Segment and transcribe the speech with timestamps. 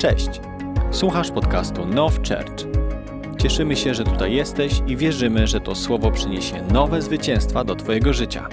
[0.00, 0.28] Cześć!
[0.92, 2.64] Słuchasz podcastu Now Church.
[3.42, 8.12] Cieszymy się, że tutaj jesteś i wierzymy, że to słowo przyniesie nowe zwycięstwa do Twojego
[8.12, 8.48] życia.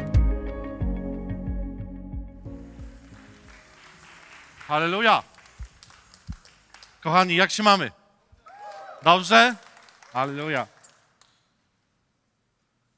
[4.67, 5.23] Halleluja!
[7.03, 7.91] Kochani, jak się mamy?
[9.03, 9.55] Dobrze?
[10.13, 10.67] Halleluja!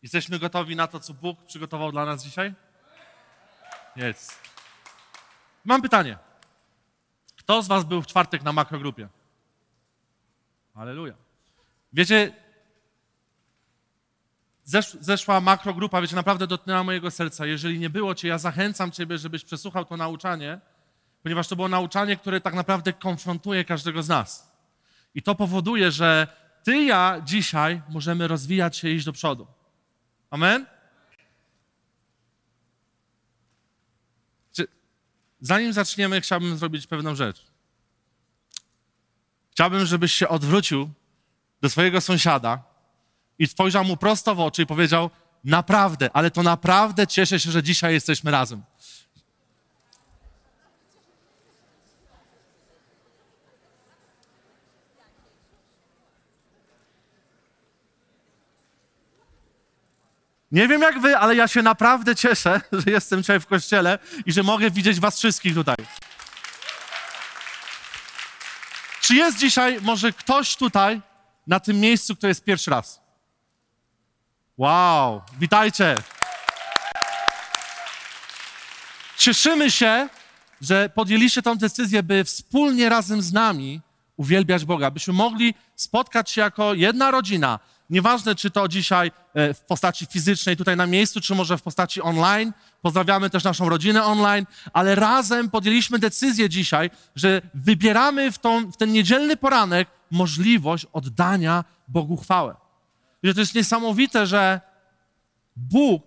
[0.03, 2.53] Jesteśmy gotowi na to, co Bóg przygotował dla nas dzisiaj?
[3.95, 4.39] Jest.
[5.65, 6.28] Mam pytanie.
[7.49, 9.07] Kto z Was był w czwartek na makrogrupie?
[10.75, 11.13] Halleluja.
[11.93, 12.33] Wiecie,
[14.63, 17.45] zesz, zeszła makrogrupa, wiecie, naprawdę dotknęła mojego serca.
[17.45, 20.59] Jeżeli nie było Cię, ja zachęcam Ciebie, żebyś przesłuchał to nauczanie,
[21.23, 24.51] ponieważ to było nauczanie, które tak naprawdę konfrontuje każdego z nas.
[25.15, 26.27] I to powoduje, że
[26.63, 29.47] Ty i ja dzisiaj możemy rozwijać się i iść do przodu.
[30.29, 30.65] Amen?
[34.51, 34.67] Czy,
[35.41, 37.45] zanim zaczniemy, chciałbym zrobić pewną rzecz.
[39.51, 40.89] Chciałbym, żebyś się odwrócił
[41.61, 42.63] do swojego sąsiada
[43.39, 45.09] i spojrzał mu prosto w oczy i powiedział:
[45.43, 48.63] Naprawdę, ale to naprawdę cieszę się, że dzisiaj jesteśmy razem.
[60.51, 64.31] Nie wiem jak wy, ale ja się naprawdę cieszę, że jestem dzisiaj w kościele i
[64.31, 65.75] że mogę widzieć was wszystkich tutaj.
[69.01, 71.01] Czy jest dzisiaj może ktoś tutaj
[71.47, 73.01] na tym miejscu, kto jest pierwszy raz?
[74.57, 76.01] Wow, witajcie.
[79.17, 80.09] Cieszymy się,
[80.61, 83.81] że podjęliście tę decyzję, by wspólnie razem z nami
[84.17, 87.59] uwielbiać Boga, byśmy mogli spotkać się jako jedna rodzina.
[87.89, 92.01] Nieważne, czy to dzisiaj e, w postaci fizycznej tutaj na miejscu, czy może w postaci
[92.01, 92.53] online.
[92.81, 98.77] Pozdrawiamy też naszą rodzinę online, ale razem podjęliśmy decyzję dzisiaj, że wybieramy w, tą, w
[98.77, 102.55] ten niedzielny poranek możliwość oddania Bogu chwałę.
[103.23, 104.61] I to jest niesamowite, że
[105.55, 106.03] Bóg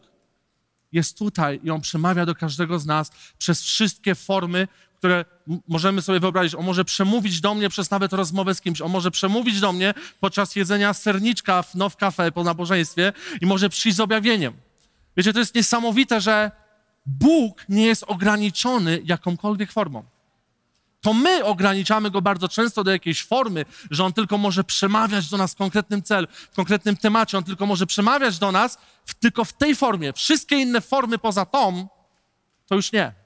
[0.92, 4.68] jest tutaj i On przemawia do każdego z nas przez wszystkie formy,
[5.02, 5.24] które
[5.68, 6.54] możemy sobie wyobrazić.
[6.54, 8.80] On może przemówić do mnie przez nawet rozmowę z kimś.
[8.80, 13.68] On może przemówić do mnie podczas jedzenia serniczka w Now Cafe po nabożeństwie i może
[13.68, 14.52] przyjść z objawieniem.
[15.16, 16.50] Wiecie, to jest niesamowite, że
[17.06, 20.04] Bóg nie jest ograniczony jakąkolwiek formą.
[21.00, 25.36] To my ograniczamy go bardzo często do jakiejś formy, że on tylko może przemawiać do
[25.36, 27.38] nas w konkretnym celu, w konkretnym temacie.
[27.38, 30.12] On tylko może przemawiać do nas w, tylko w tej formie.
[30.12, 31.88] Wszystkie inne formy poza tą,
[32.66, 33.21] to już nie.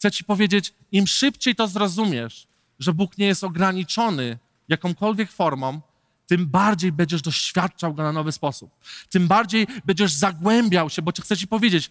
[0.00, 2.46] Chcę ci powiedzieć, im szybciej to zrozumiesz,
[2.78, 4.38] że Bóg nie jest ograniczony
[4.68, 5.80] jakąkolwiek formą,
[6.26, 8.70] tym bardziej będziesz doświadczał go na nowy sposób.
[9.10, 11.90] Tym bardziej będziesz zagłębiał się, bo chcę ci powiedzieć,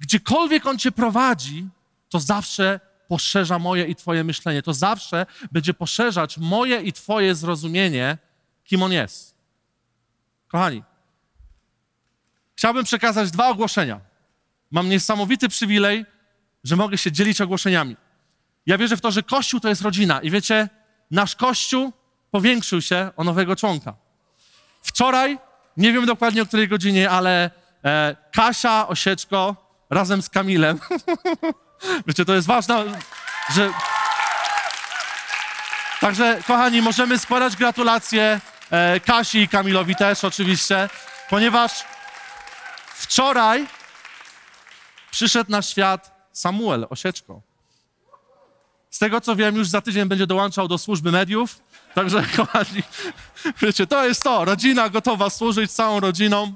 [0.00, 1.68] gdziekolwiek on cię prowadzi,
[2.08, 4.62] to zawsze poszerza moje i twoje myślenie.
[4.62, 8.18] To zawsze będzie poszerzać moje i twoje zrozumienie,
[8.64, 9.34] kim on jest.
[10.48, 10.82] Kochani,
[12.56, 14.00] chciałbym przekazać dwa ogłoszenia.
[14.70, 16.06] Mam niesamowity przywilej,
[16.66, 17.96] że mogę się dzielić ogłoszeniami.
[18.66, 20.20] Ja wierzę w to, że Kościół to jest rodzina.
[20.20, 20.68] I wiecie,
[21.10, 21.92] nasz Kościół
[22.30, 23.94] powiększył się o nowego członka.
[24.82, 25.38] Wczoraj,
[25.76, 27.50] nie wiem dokładnie o której godzinie, ale
[27.84, 29.56] e, Kasia Osieczko
[29.90, 30.80] razem z Kamilem.
[32.06, 32.84] wiecie, to jest ważne,
[33.54, 33.72] że...
[36.00, 38.40] Także, kochani, możemy składać gratulacje
[38.70, 40.88] e, Kasi i Kamilowi też oczywiście,
[41.30, 41.84] ponieważ
[42.94, 43.66] wczoraj
[45.10, 47.40] przyszedł na świat Samuel Osieczko.
[48.90, 51.60] Z tego co wiem, już za tydzień będzie dołączał do służby mediów.
[51.94, 52.82] Także, kochani,
[53.62, 54.44] wiecie, to jest to.
[54.44, 56.54] Rodzina gotowa służyć całą rodziną.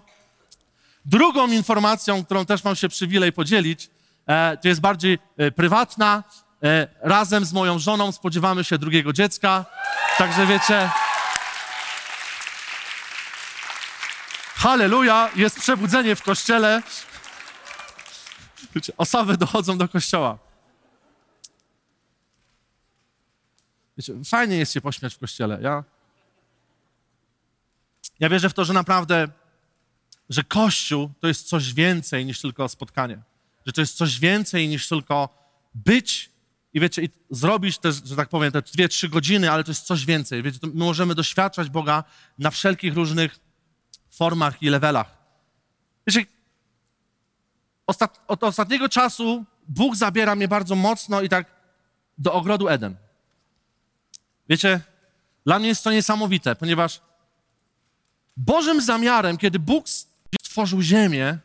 [1.04, 3.90] Drugą informacją, którą też mam się przywilej podzielić,
[4.26, 6.24] e, to jest bardziej e, prywatna.
[6.62, 9.64] E, razem z moją żoną spodziewamy się drugiego dziecka.
[10.18, 10.90] Także wiecie.
[14.54, 16.82] Halleluja, jest przebudzenie w kościele.
[18.96, 20.38] Osoby dochodzą do kościoła.
[23.98, 25.58] Wiecie, fajnie jest się pośmiać w kościele.
[25.62, 25.84] Ja,
[28.20, 29.28] ja wierzę w to, że naprawdę,
[30.28, 33.22] że Kościół to jest coś więcej niż tylko spotkanie.
[33.66, 35.28] Że to jest coś więcej niż tylko
[35.74, 36.30] być
[36.74, 39.86] i wiecie, i zrobić te, że tak powiem, te dwie, trzy godziny, ale to jest
[39.86, 40.42] coś więcej.
[40.42, 42.04] Wiecie, my możemy doświadczać Boga
[42.38, 43.38] na wszelkich różnych
[44.10, 45.18] formach i levelach.
[46.06, 46.24] Wiecie,
[47.90, 51.46] ostat, od ostatniego czasu Bóg zabiera mnie bardzo mocno i tak
[52.18, 52.96] do ogrodu Eden.
[54.48, 54.80] Wiecie,
[55.46, 57.00] dla mnie jest to niesamowite, ponieważ
[58.36, 59.84] Bożym zamiarem, kiedy Bóg
[60.42, 61.38] stworzył ziemię,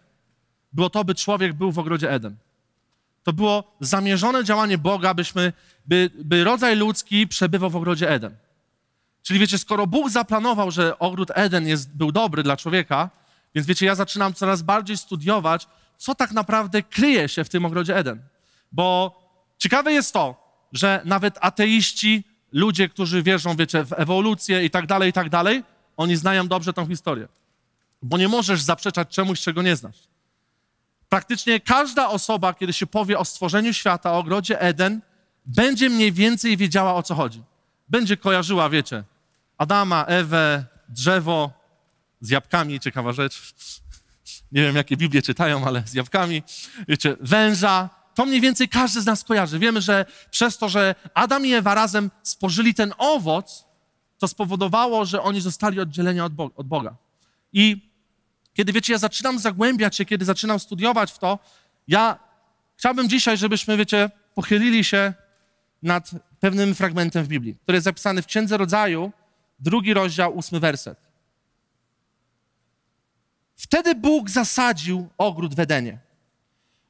[0.73, 2.35] było to, by człowiek był w ogrodzie Eden.
[3.23, 5.53] To było zamierzone działanie Boga, byśmy,
[5.85, 8.35] by, by rodzaj ludzki przebywał w ogrodzie Eden.
[9.23, 13.09] Czyli wiecie, skoro Bóg zaplanował, że ogród Eden jest, był dobry dla człowieka,
[13.55, 17.97] więc wiecie, ja zaczynam coraz bardziej studiować, co tak naprawdę kryje się w tym ogrodzie
[17.97, 18.21] Eden.
[18.71, 19.19] Bo
[19.57, 25.09] ciekawe jest to, że nawet ateiści, ludzie, którzy wierzą, wiecie, w ewolucję i tak dalej,
[25.09, 25.63] i tak dalej,
[25.97, 27.27] oni znają dobrze tą historię.
[28.01, 29.97] Bo nie możesz zaprzeczać czemuś, czego nie znasz.
[31.09, 35.01] Praktycznie każda osoba, kiedy się powie o stworzeniu świata, o ogrodzie Eden,
[35.45, 37.43] będzie mniej więcej wiedziała, o co chodzi.
[37.89, 39.03] Będzie kojarzyła, wiecie,
[39.57, 41.51] Adama, Ewę, drzewo
[42.21, 43.53] z jabłkami, ciekawa rzecz.
[44.55, 45.93] Nie wiem, jakie Biblię czytają, ale z.
[46.87, 47.89] Wiecie, węża.
[48.13, 49.59] To mniej więcej każdy z nas kojarzy.
[49.59, 53.65] Wiemy, że przez to, że Adam i Ewa razem spożyli ten owoc,
[54.17, 56.95] to spowodowało, że oni zostali oddzieleni od, Bo od Boga.
[57.53, 57.91] I
[58.53, 61.39] kiedy, wiecie, ja zaczynam zagłębiać się, kiedy zaczynam studiować w to,
[61.87, 62.19] ja
[62.77, 65.13] chciałbym dzisiaj, żebyśmy, wiecie, pochylili się
[65.83, 69.11] nad pewnym fragmentem w Biblii, który jest zapisany w Księdze Rodzaju,
[69.59, 71.04] drugi rozdział, ósmy werset.
[73.55, 75.99] Wtedy Bóg zasadził ogród w Edenie.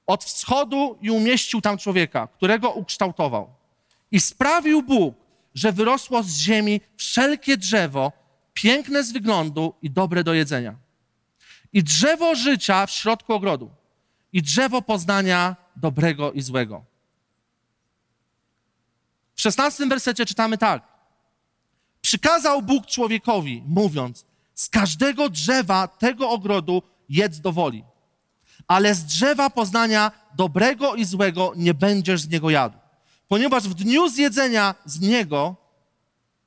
[0.07, 3.53] Od wschodu i umieścił tam człowieka, którego ukształtował.
[4.11, 5.15] I sprawił Bóg,
[5.55, 8.11] że wyrosło z ziemi wszelkie drzewo,
[8.53, 10.75] piękne z wyglądu i dobre do jedzenia.
[11.73, 13.71] I drzewo życia w środku ogrodu.
[14.33, 16.83] I drzewo poznania dobrego i złego.
[19.35, 20.83] W szesnastym wersecie czytamy tak.
[22.01, 24.25] Przykazał Bóg człowiekowi, mówiąc,
[24.55, 27.83] z każdego drzewa tego ogrodu jedz do woli,
[28.67, 32.77] ale z drzewa poznania dobrego i złego nie będziesz z niego jadł,
[33.27, 35.55] ponieważ w dniu zjedzenia z niego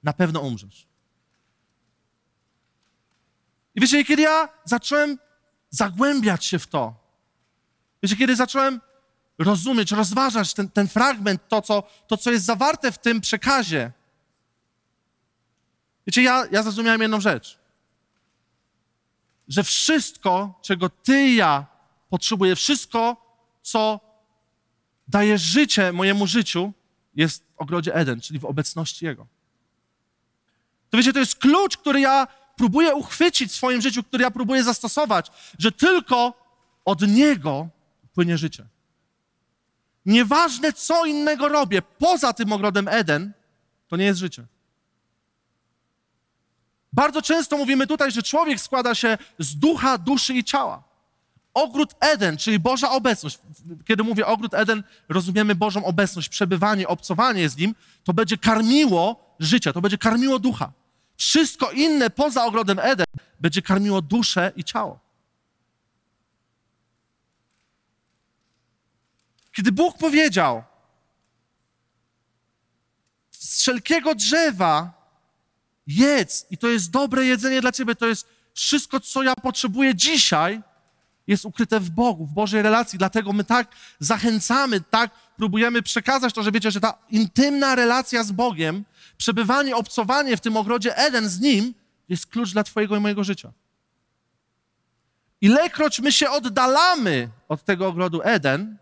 [0.02, 0.88] na pewno umrzesz.
[3.74, 5.18] I wiecie, kiedy ja zacząłem
[5.70, 6.94] zagłębiać się w to,
[8.02, 8.80] wiecie, kiedy zacząłem
[9.38, 13.92] rozumieć, rozważać ten, ten fragment, to co, to, co jest zawarte w tym przekazie,
[16.06, 17.57] wiecie, ja, ja zrozumiałem jedną rzecz.
[19.48, 21.66] Że wszystko, czego ty ja
[22.08, 23.16] potrzebuję, wszystko,
[23.62, 24.00] co
[25.08, 26.72] daje życie mojemu życiu,
[27.14, 29.26] jest w ogrodzie Eden, czyli w obecności Jego.
[30.90, 34.64] To wiecie, to jest klucz, który ja próbuję uchwycić w swoim życiu, który ja próbuję
[34.64, 36.34] zastosować, że tylko
[36.84, 37.68] od Niego
[38.14, 38.66] płynie życie.
[40.06, 43.32] Nieważne, co innego robię poza tym ogrodem Eden,
[43.88, 44.46] to nie jest życie.
[46.92, 50.82] Bardzo często mówimy tutaj, że człowiek składa się z ducha, duszy i ciała.
[51.54, 53.38] Ogród Eden, czyli Boża obecność.
[53.84, 57.74] Kiedy mówię ogród Eden, rozumiemy Bożą obecność, przebywanie, obcowanie z Nim,
[58.04, 60.72] to będzie karmiło życie, to będzie karmiło ducha.
[61.16, 63.06] Wszystko inne poza ogrodem Eden
[63.40, 64.98] będzie karmiło duszę i ciało.
[69.52, 70.62] Kiedy Bóg powiedział,
[73.30, 74.97] z wszelkiego drzewa
[75.88, 80.62] jedz i to jest dobre jedzenie dla ciebie, to jest wszystko, co ja potrzebuję dzisiaj,
[81.26, 82.98] jest ukryte w Bogu, w Bożej relacji.
[82.98, 88.32] Dlatego my tak zachęcamy, tak próbujemy przekazać to, że wiecie, że ta intymna relacja z
[88.32, 88.84] Bogiem,
[89.16, 91.74] przebywanie, obcowanie w tym ogrodzie Eden z Nim
[92.08, 93.52] jest klucz dla Twojego i mojego życia.
[95.40, 98.78] Ilekroć my się oddalamy od tego ogrodu Eden,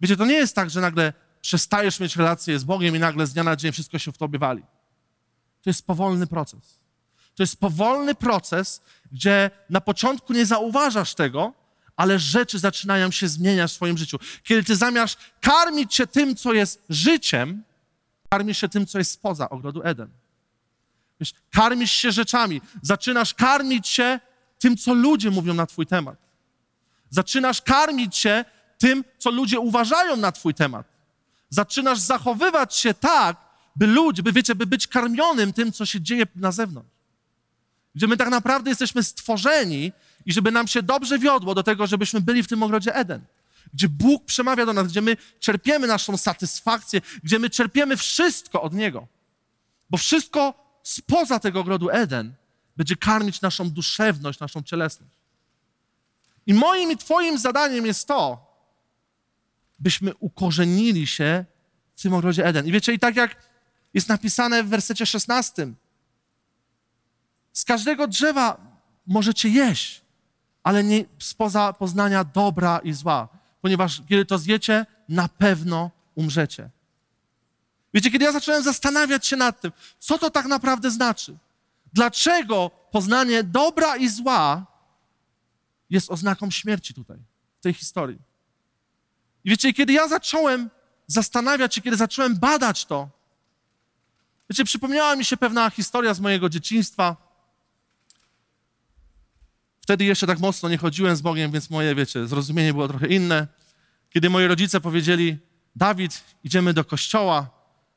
[0.00, 3.32] wiecie, to nie jest tak, że nagle przestajesz mieć relację z Bogiem i nagle z
[3.32, 4.62] dnia na dzień wszystko się w tobie wali.
[5.66, 6.80] To jest powolny proces.
[7.34, 8.82] To jest powolny proces,
[9.12, 11.52] gdzie na początku nie zauważasz tego,
[11.96, 14.18] ale rzeczy zaczynają się zmieniać w swoim życiu.
[14.42, 17.62] Kiedy ty zamiast karmić się tym, co jest życiem,
[18.28, 20.08] karmisz się tym, co jest spoza ogrodu Eden.
[21.20, 22.60] Wiesz, karmisz się rzeczami.
[22.82, 24.20] Zaczynasz karmić się
[24.58, 26.18] tym, co ludzie mówią na twój temat.
[27.10, 28.44] Zaczynasz karmić się
[28.78, 30.86] tym, co ludzie uważają na twój temat.
[31.48, 33.45] Zaczynasz zachowywać się tak,
[33.76, 36.90] by ludzie, by wiecie, by być karmionym tym, co się dzieje na zewnątrz.
[37.94, 39.92] Gdzie my tak naprawdę jesteśmy stworzeni
[40.26, 43.24] i żeby nam się dobrze wiodło do tego, żebyśmy byli w tym ogrodzie Eden.
[43.74, 48.74] Gdzie Bóg przemawia do nas, gdzie my czerpiemy naszą satysfakcję, gdzie my czerpiemy wszystko od
[48.74, 49.06] Niego.
[49.90, 52.34] Bo wszystko spoza tego ogrodu Eden
[52.76, 55.12] będzie karmić naszą duszewność, naszą cielesność.
[56.46, 58.46] I moim i Twoim zadaniem jest to,
[59.78, 61.44] byśmy ukorzenili się
[61.94, 62.66] w tym ogrodzie Eden.
[62.66, 63.36] I wiecie, i tak jak
[63.96, 65.72] jest napisane w wersecie 16,
[67.52, 68.56] z każdego drzewa
[69.06, 70.02] możecie jeść,
[70.62, 73.28] ale nie spoza poznania dobra i zła,
[73.60, 76.70] ponieważ kiedy to zjecie, na pewno umrzecie.
[77.94, 81.36] Wiecie, kiedy ja zacząłem zastanawiać się nad tym, co to tak naprawdę znaczy,
[81.92, 84.66] dlaczego poznanie dobra i zła
[85.90, 87.18] jest oznaką śmierci tutaj,
[87.58, 88.18] w tej historii.
[89.44, 90.70] I wiecie, kiedy ja zacząłem
[91.06, 93.15] zastanawiać się, kiedy zacząłem badać to,
[94.50, 97.16] wiecie, przypomniała mi się pewna historia z mojego dzieciństwa.
[99.80, 103.46] Wtedy jeszcze tak mocno nie chodziłem z Bogiem, więc moje, wiecie, zrozumienie było trochę inne.
[104.10, 105.38] Kiedy moi rodzice powiedzieli,
[105.76, 107.50] Dawid, idziemy do kościoła,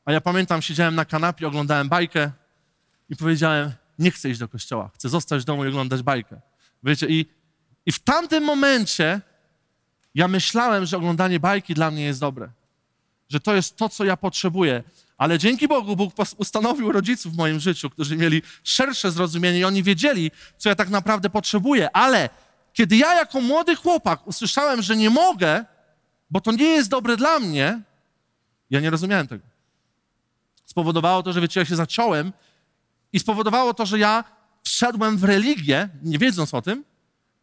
[0.05, 2.31] a ja pamiętam, siedziałem na kanapie, oglądałem bajkę
[3.09, 6.41] i powiedziałem, nie chcę iść do kościoła, chcę zostać w domu i oglądać bajkę.
[6.83, 7.25] Wiecie, i,
[7.85, 9.21] i w tamtym momencie
[10.15, 12.49] ja myślałem, że oglądanie bajki dla mnie jest dobre,
[13.29, 14.83] że to jest to, co ja potrzebuję.
[15.19, 19.83] Ale dzięki Bogu Bóg ustanowił rodziców w moim życiu, którzy mieli szersze zrozumienie i oni
[19.83, 21.91] wiedzieli, co ja tak naprawdę potrzebuję.
[21.95, 22.29] Ale
[22.73, 25.65] kiedy ja jako młody chłopak usłyszałem, że nie mogę,
[26.29, 27.81] bo to nie jest dobre dla mnie,
[28.69, 29.43] ja nie rozumiałem tego.
[30.65, 32.33] Spowodowało to, że wiecie, ja się zaciąłem
[33.13, 34.23] i spowodowało to, że ja
[34.63, 36.83] wszedłem w religię, nie wiedząc o tym,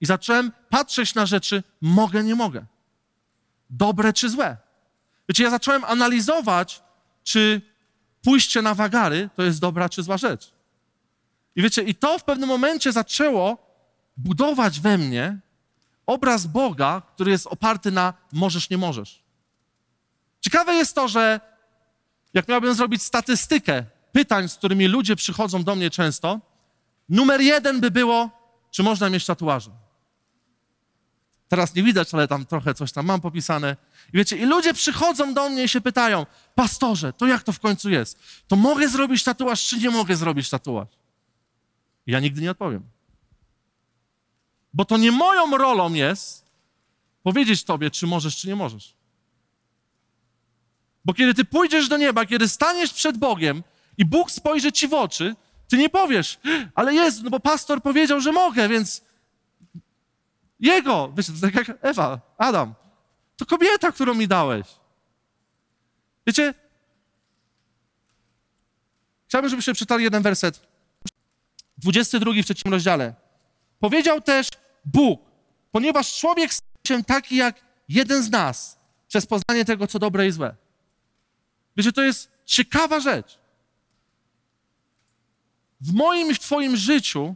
[0.01, 2.65] i zacząłem patrzeć na rzeczy, mogę, nie mogę.
[3.71, 4.57] Dobre czy złe.
[5.29, 6.86] Wiecie, ja zacząłem analizować,
[7.27, 7.61] czy
[8.23, 10.53] pójście na wagary to jest dobra czy zła rzecz.
[11.57, 13.59] I wiecie, i to w pewnym momencie zaczęło
[14.17, 15.39] budować we mnie
[16.07, 19.23] obraz Boga, który jest oparty na możesz, nie możesz.
[20.41, 21.41] Ciekawe jest to, że
[22.35, 26.41] jak miałbym zrobić statystykę pytań, z którymi ludzie przychodzą do mnie często,
[27.09, 28.31] numer jeden by było,
[28.71, 29.71] czy można mieć tatuaże.
[31.49, 33.77] Teraz nie widać, ale tam trochę coś tam mam popisane.
[34.13, 37.61] I wiecie, i ludzie przychodzą do mnie i się pytają, pastorze, to jak to w
[37.61, 38.19] końcu jest?
[38.49, 40.89] To mogę zrobić tatuaż, czy nie mogę zrobić tatuaż?
[42.07, 42.83] I ja nigdy nie odpowiem.
[44.73, 46.47] Bo to nie moją rolą jest
[47.23, 48.97] powiedzieć tobie, czy możesz, czy nie możesz.
[51.05, 53.63] Bo kiedy ty pójdziesz do nieba, kiedy staniesz przed Bogiem
[53.99, 55.37] i Bóg spojrzy ci w oczy,
[55.69, 56.39] ty nie powiesz,
[56.75, 59.03] ale jest, no bo pastor powiedział, że mogę, więc
[60.61, 62.75] jego, to tak jak Ewa, Adam,
[63.37, 64.67] to kobieta, którą mi dałeś.
[66.27, 66.55] Wiecie,
[69.29, 70.61] chciałbym, żebyście przeczytali jeden werset.
[71.79, 73.15] 22 w trzecim rozdziale.
[73.81, 74.49] Powiedział też
[74.85, 75.21] Bóg,
[75.73, 80.31] ponieważ człowiek stał się taki jak jeden z nas przez poznanie tego, co dobre i
[80.31, 80.55] złe.
[81.77, 83.39] Wiecie, to jest ciekawa rzecz.
[85.81, 87.35] W moim i w Twoim życiu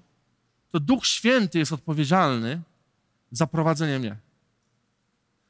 [0.73, 2.61] to Duch Święty jest odpowiedzialny
[3.31, 4.17] za prowadzenie mnie.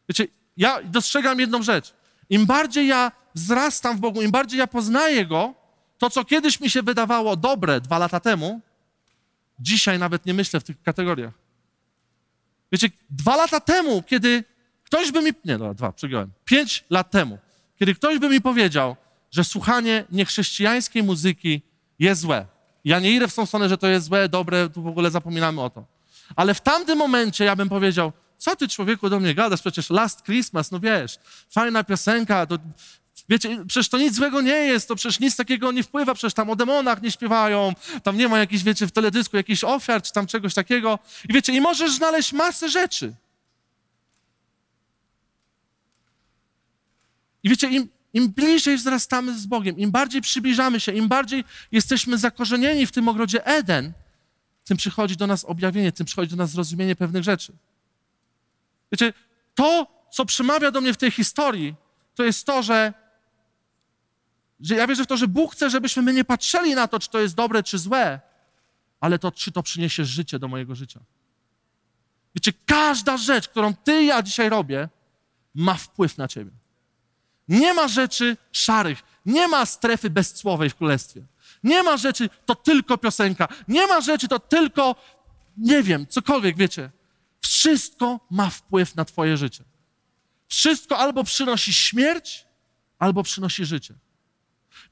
[0.08, 1.94] Wiecie, ja dostrzegam jedną rzecz.
[2.30, 5.54] Im bardziej ja wzrastam w Bogu, im bardziej ja poznaję Go,
[5.99, 8.60] to co kiedyś mi się wydawało dobre dwa lata temu,
[9.58, 11.32] dzisiaj nawet nie myślę w tych kategoriach.
[12.72, 14.44] Wiecie, dwa lata temu, kiedy
[14.84, 17.38] ktoś by mi, nie, no, dwa, przegiąłem, pięć lat temu,
[17.78, 18.96] kiedy ktoś by mi powiedział,
[19.30, 21.62] że słuchanie niechrześcijańskiej muzyki
[21.99, 22.46] jest złe.
[22.84, 25.60] Ja nie idę w tą stronę, że to jest złe, dobre, tu w ogóle zapominamy
[25.60, 25.84] o to.
[26.37, 30.22] Ale w tamtym momencie ja bym powiedział, co ty człowieku do mnie gadasz, przecież Last
[30.22, 31.18] Christmas, no wiesz,
[31.50, 32.58] fajna piosenka, to
[33.30, 36.50] Wiecie, przecież to nic złego nie jest, to przecież nic takiego nie wpływa, przecież tam
[36.50, 37.72] o demonach nie śpiewają,
[38.02, 40.99] tam nie ma jakichś, wiecie, w teledysku jakichś ofiar, czy tam czegoś takiego.
[41.28, 43.14] I wiecie, i możesz znaleźć masę rzeczy.
[47.42, 52.18] I wiecie, im, im bliżej wzrastamy z Bogiem, im bardziej przybliżamy się, im bardziej jesteśmy
[52.18, 53.92] zakorzenieni w tym ogrodzie Eden,
[54.64, 57.52] tym przychodzi do nas objawienie, tym przychodzi do nas zrozumienie pewnych rzeczy.
[58.93, 59.12] Wiecie,
[59.55, 61.75] to, co przemawia do mnie w tej historii,
[62.14, 62.93] to jest to, że,
[64.61, 67.11] że ja wierzę w to, że Bóg chce, żebyśmy my nie patrzyli na to, czy
[67.11, 68.21] to jest dobre, czy złe,
[69.00, 71.00] ale to, czy to przyniesie życie do mojego życia.
[72.35, 74.88] Wiecie, każda rzecz, którą ty i ja dzisiaj robię,
[75.55, 76.50] ma wpływ na ciebie.
[77.49, 81.23] Nie ma rzeczy szarych, nie ma strefy bezcłowej w królestwie.
[81.64, 83.49] Nie ma rzeczy, to tylko piosenka.
[83.69, 84.97] Nie ma rzeczy, to tylko,
[85.57, 86.90] nie wiem, cokolwiek, wiecie.
[87.40, 89.64] Wszystko ma wpływ na Twoje życie.
[90.49, 92.47] Wszystko albo przynosi śmierć,
[92.99, 93.95] albo przynosi życie.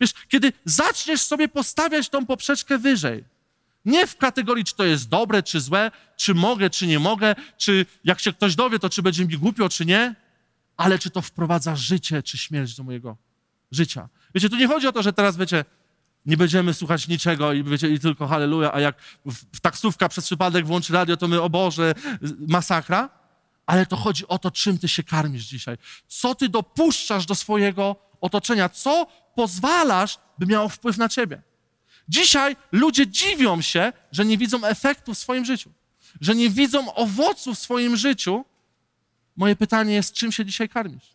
[0.00, 3.24] Wiesz, kiedy zaczniesz sobie postawiać tą poprzeczkę wyżej,
[3.84, 7.86] nie w kategorii, czy to jest dobre, czy złe, czy mogę, czy nie mogę, czy
[8.04, 10.14] jak się ktoś dowie, to czy będzie mi głupio, czy nie,
[10.76, 13.16] ale czy to wprowadza życie, czy śmierć do mojego
[13.70, 14.08] życia.
[14.34, 15.64] Wiecie, tu nie chodzi o to, że teraz, wiecie,
[16.28, 20.66] nie będziemy słuchać niczego i, wiecie, i tylko halleluja, a jak w, taksówka przez przypadek
[20.66, 21.94] włączy radio, to my, o Boże,
[22.48, 23.10] masakra.
[23.66, 25.76] Ale to chodzi o to, czym ty się karmisz dzisiaj.
[26.06, 28.68] Co ty dopuszczasz do swojego otoczenia?
[28.68, 31.42] Co pozwalasz, by miało wpływ na ciebie?
[32.08, 35.70] Dzisiaj ludzie dziwią się, że nie widzą efektu w swoim życiu,
[36.20, 38.44] że nie widzą owoców w swoim życiu.
[39.36, 41.14] Moje pytanie jest, czym się dzisiaj karmisz?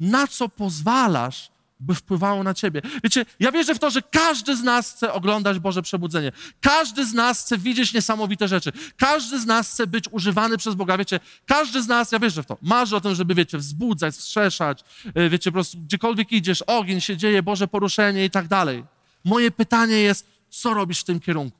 [0.00, 1.50] Na co pozwalasz
[1.82, 2.82] by wpływało na ciebie.
[3.04, 6.32] Wiecie, ja wierzę w to, że każdy z nas chce oglądać Boże przebudzenie.
[6.60, 8.72] Każdy z nas chce widzieć niesamowite rzeczy.
[8.96, 10.98] Każdy z nas chce być używany przez Boga.
[10.98, 14.84] Wiecie, każdy z nas, ja wierzę w to, marzy o tym, żeby, wiecie, wzbudzać, wstrzeszać.
[15.14, 18.84] e, Wiecie, po prostu gdziekolwiek idziesz, ogień się dzieje, Boże poruszenie i tak dalej.
[19.24, 21.58] Moje pytanie jest, co robisz w tym kierunku?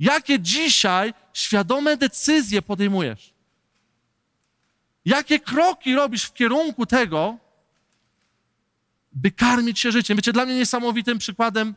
[0.00, 3.32] Jakie dzisiaj świadome decyzje podejmujesz?
[5.04, 7.38] Jakie kroki robisz w kierunku tego,
[9.22, 10.16] by karmić się życiem?
[10.16, 11.74] Wiecie, dla mnie niesamowitym przykładem,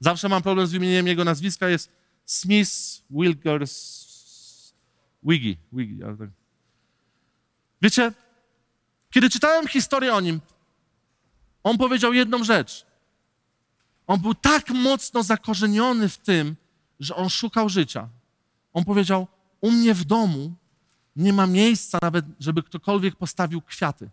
[0.00, 1.92] zawsze mam problem z wymienieniem jego nazwiska, jest
[2.26, 2.70] Smith
[3.10, 4.06] Wilkers
[5.22, 5.56] Wiggy.
[5.72, 6.28] Wiggy tak.
[7.82, 8.12] Wiecie,
[9.10, 10.40] kiedy czytałem historię o nim,
[11.62, 12.86] on powiedział jedną rzecz.
[14.06, 16.56] On był tak mocno zakorzeniony w tym,
[17.00, 18.08] że on szukał życia.
[18.72, 19.26] On powiedział:
[19.60, 20.54] U mnie w domu
[21.16, 24.10] nie ma miejsca nawet, żeby ktokolwiek postawił kwiaty.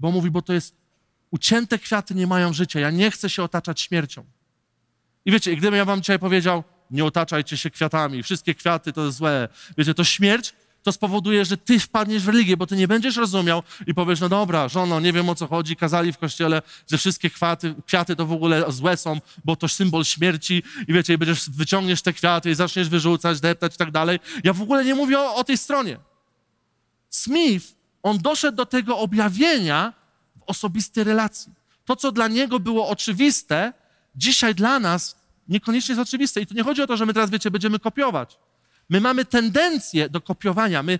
[0.00, 0.81] Bo mówi, bo to jest
[1.32, 2.80] ucięte kwiaty nie mają życia.
[2.80, 4.24] Ja nie chcę się otaczać śmiercią.
[5.24, 9.48] I wiecie, gdybym ja wam dzisiaj powiedział, nie otaczajcie się kwiatami, wszystkie kwiaty to złe.
[9.78, 13.62] Wiecie, to śmierć to spowoduje, że ty wpadniesz w religię, bo ty nie będziesz rozumiał
[13.86, 17.30] i powiesz, no dobra, żono, nie wiem o co chodzi, kazali w kościele, że wszystkie
[17.30, 22.02] kwiaty, kwiaty to w ogóle złe są, bo to symbol śmierci i wiecie, będziesz, wyciągniesz
[22.02, 24.20] te kwiaty i zaczniesz wyrzucać, deptać i tak dalej.
[24.44, 25.98] Ja w ogóle nie mówię o, o tej stronie.
[27.10, 27.66] Smith,
[28.02, 30.01] on doszedł do tego objawienia
[30.52, 31.52] osobistej relacji.
[31.84, 33.72] To, co dla niego było oczywiste,
[34.16, 35.16] dzisiaj dla nas
[35.48, 36.40] niekoniecznie jest oczywiste.
[36.40, 38.38] I tu nie chodzi o to, że my teraz, wiecie, będziemy kopiować.
[38.88, 40.82] My mamy tendencję do kopiowania.
[40.82, 40.98] My,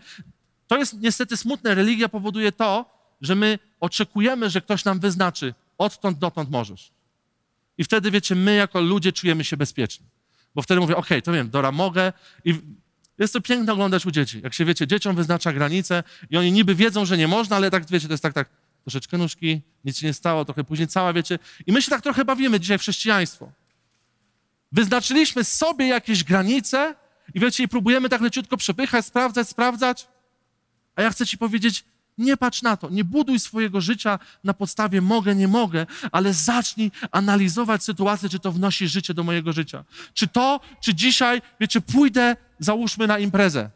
[0.66, 1.74] to jest niestety smutne.
[1.74, 2.90] Religia powoduje to,
[3.20, 6.92] że my oczekujemy, że ktoś nam wyznaczy, odtąd dotąd możesz.
[7.78, 10.06] I wtedy, wiecie, my jako ludzie czujemy się bezpieczni.
[10.54, 12.12] Bo wtedy mówię, okej, to wiem, Dora, mogę.
[12.44, 12.54] I
[13.18, 14.40] jest to piękne oglądać u dzieci.
[14.44, 17.86] Jak się, wiecie, dzieciom wyznacza granice i oni niby wiedzą, że nie można, ale tak,
[17.90, 18.48] wiecie, to jest tak, tak,
[18.82, 21.38] troszeczkę nóżki, nic się nie stało, trochę później cała, wiecie.
[21.66, 23.52] I my się tak trochę bawimy dzisiaj w chrześcijaństwo.
[24.72, 26.94] Wyznaczyliśmy sobie jakieś granice
[27.34, 30.08] i wiecie, i próbujemy tak leciutko przepychać, sprawdzać, sprawdzać.
[30.96, 31.84] A ja chcę ci powiedzieć,
[32.18, 36.90] nie patrz na to, nie buduj swojego życia na podstawie mogę, nie mogę, ale zacznij
[37.10, 39.84] analizować sytuację, czy to wnosi życie do mojego życia.
[40.14, 43.70] Czy to, czy dzisiaj, wiecie, pójdę, załóżmy na imprezę.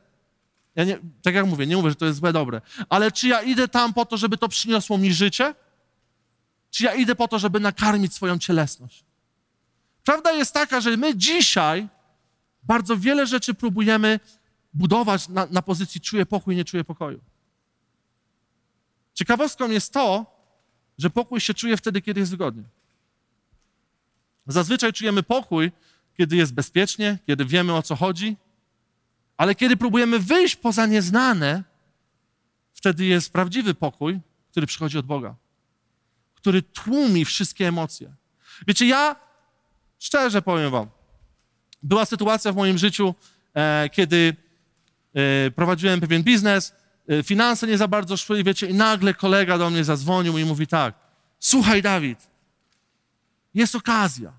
[0.77, 3.43] Ja nie, tak jak mówię, nie mówię, że to jest złe, dobre, ale czy ja
[3.43, 5.55] idę tam po to, żeby to przyniosło mi życie?
[6.71, 9.05] Czy ja idę po to, żeby nakarmić swoją cielesność?
[10.05, 11.89] Prawda jest taka, że my dzisiaj
[12.63, 14.21] bardzo wiele rzeczy próbujemy
[14.75, 17.21] budować na, na pozycji czuję pokój, nie czuję pokoju.
[19.15, 20.27] Ciekawostką jest to,
[20.99, 22.63] że pokój się czuje wtedy, kiedy jest wygodnie.
[24.47, 25.73] Zazwyczaj czujemy pokój,
[26.17, 28.37] kiedy jest bezpiecznie, kiedy wiemy o co chodzi,
[29.37, 31.65] ale kiedy próbujemy wyjść poza nieznane,
[32.75, 34.21] wtedy jest prawdziwy pokój,
[34.51, 35.35] który przychodzi od Boga,
[36.35, 38.15] który tłumi wszystkie emocje.
[38.67, 39.17] Wiecie, ja
[39.99, 40.89] szczerze powiem Wam,
[41.83, 43.15] była sytuacja w moim życiu,
[43.55, 44.37] e, kiedy
[45.15, 46.75] e, prowadziłem pewien biznes,
[47.09, 50.67] e, finanse nie za bardzo szły wiecie, i nagle kolega do mnie zadzwonił i mówi
[50.67, 50.95] tak,
[51.39, 52.31] słuchaj Dawid,
[53.55, 54.33] jest okazja,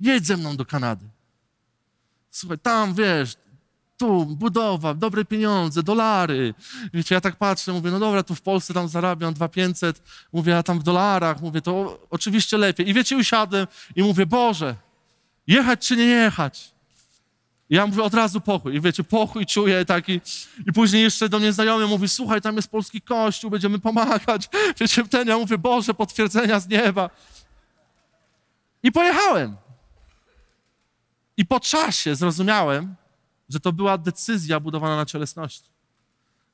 [0.00, 1.13] jedź ze mną do Kanady.
[2.34, 3.36] Słuchaj, tam wiesz,
[3.96, 6.54] tu budowa, dobre pieniądze, dolary.
[6.94, 10.62] Wiecie, ja tak patrzę, mówię, no dobra, tu w Polsce tam zarabiam 2500, mówię, a
[10.62, 12.88] tam w dolarach, mówię, to oczywiście lepiej.
[12.88, 13.66] I wiecie, usiadłem
[13.96, 14.76] i mówię, Boże,
[15.46, 16.74] jechać czy nie jechać?
[17.70, 18.74] I ja mówię od razu pokój.
[18.74, 20.20] I wiecie, pokój czuję taki.
[20.66, 24.48] I później jeszcze do mnie znajomy mówi, słuchaj, tam jest polski kościół, będziemy pomagać.
[24.80, 27.10] Wiecie, ten ja mówię, Boże, potwierdzenia z nieba.
[28.82, 29.63] I pojechałem.
[31.36, 32.94] I po czasie zrozumiałem,
[33.48, 35.68] że to była decyzja budowana na cielesności.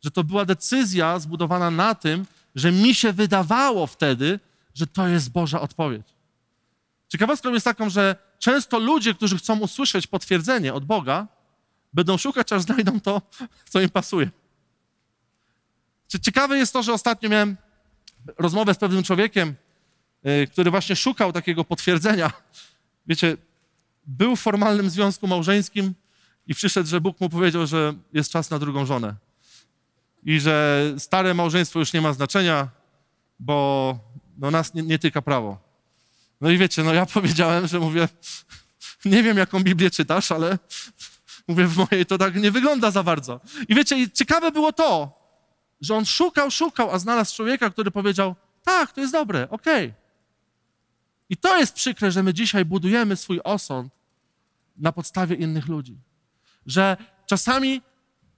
[0.04, 4.40] Że to była decyzja zbudowana na tym, że mi się wydawało wtedy,
[4.74, 6.06] że to jest Boża odpowiedź.
[7.08, 11.26] Ciekawostką jest taką, że często ludzie, którzy chcą usłyszeć potwierdzenie od Boga,
[11.92, 13.22] będą szukać, aż znajdą to,
[13.68, 14.30] co im pasuje.
[16.22, 17.56] Ciekawe jest to, że ostatnio miałem
[18.38, 19.54] rozmowę z pewnym człowiekiem,
[20.24, 22.32] yy, który właśnie szukał takiego potwierdzenia.
[23.06, 23.36] Wiecie,
[24.10, 25.94] był w formalnym związku małżeńskim
[26.46, 29.14] i przyszedł, że Bóg mu powiedział, że jest czas na drugą żonę.
[30.22, 32.68] I że stare małżeństwo już nie ma znaczenia,
[33.38, 33.98] bo
[34.38, 35.58] no, nas nie, nie tyka prawo.
[36.40, 38.08] No i wiecie, no ja powiedziałem, że mówię,
[39.04, 40.58] nie wiem jaką Biblię czytasz, ale
[41.48, 43.40] mówię, w mojej to tak nie wygląda za bardzo.
[43.68, 45.20] I wiecie, i ciekawe było to,
[45.80, 49.86] że on szukał, szukał, a znalazł człowieka, który powiedział, tak, to jest dobre, okej.
[49.86, 50.00] Okay.
[51.28, 53.99] I to jest przykre, że my dzisiaj budujemy swój osąd
[54.80, 55.98] na podstawie innych ludzi.
[56.66, 57.82] Że czasami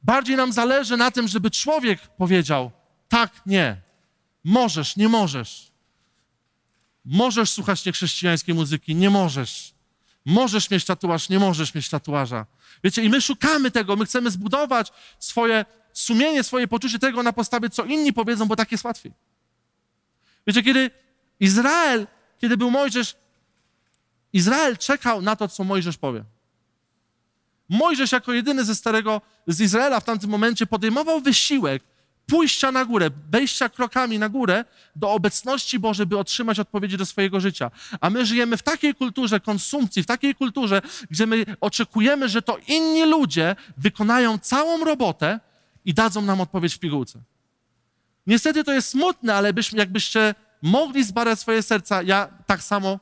[0.02, 2.70] bardziej nam zależy na tym, żeby człowiek powiedział
[3.09, 3.83] tak, nie,
[4.44, 5.72] Możesz, nie możesz.
[7.05, 9.74] Możesz słuchać niechrześcijańskiej muzyki, nie możesz.
[10.24, 12.46] Możesz mieć tatuaż, nie możesz mieć tatuaża.
[12.85, 17.70] Wiecie, i my szukamy tego, my chcemy zbudować swoje sumienie, swoje poczucie tego na podstawie,
[17.70, 19.12] co inni powiedzą, bo tak jest łatwiej.
[20.46, 20.90] Wiecie, kiedy
[21.40, 22.07] Izrael,
[22.38, 23.16] kiedy był Mojżesz,
[24.33, 26.25] Izrael czekał na to, co Mojżesz powie.
[27.68, 31.83] Mojżesz jako jedyny ze starego, z Izraela w tamtym momencie podejmował wysiłek
[32.27, 34.64] pójścia na górę, wejścia krokami na górę
[34.97, 37.71] do obecności Bożej, by otrzymać odpowiedzi do swojego życia.
[38.01, 42.59] A my żyjemy w takiej kulturze konsumpcji, w takiej kulturze, gdzie my oczekujemy, że to
[42.68, 45.40] inni ludzie wykonają całą robotę
[45.85, 47.23] i dadzą nam odpowiedź w pigułce.
[48.27, 52.99] Niestety to jest smutne, ale byśmy, jakbyście mogli zbadać swoje serca, ja tak samo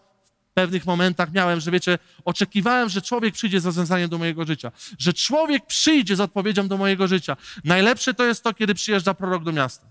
[0.61, 5.13] pewnych momentach miałem, że wiecie, oczekiwałem, że człowiek przyjdzie z rozwiązaniem do mojego życia, że
[5.13, 7.37] człowiek przyjdzie z odpowiedzią do mojego życia.
[7.65, 9.87] Najlepsze to jest to, kiedy przyjeżdża prorok do miasta.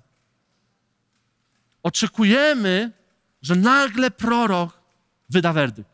[1.83, 2.91] Oczekujemy,
[3.41, 4.79] że nagle prorok
[5.29, 5.89] wyda werdykt.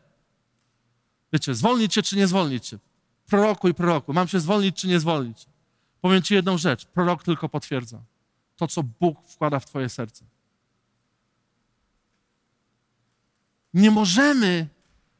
[1.32, 2.78] Wiecie, zwolnić cię czy nie zwolnić cię?
[3.26, 5.46] Proroku i proroku, mam się zwolnić czy nie zwolnić?
[6.00, 8.00] Powiem ci jedną rzecz, prorok tylko potwierdza
[8.56, 10.24] to, co Bóg wkłada w twoje serce.
[13.76, 14.66] Nie możemy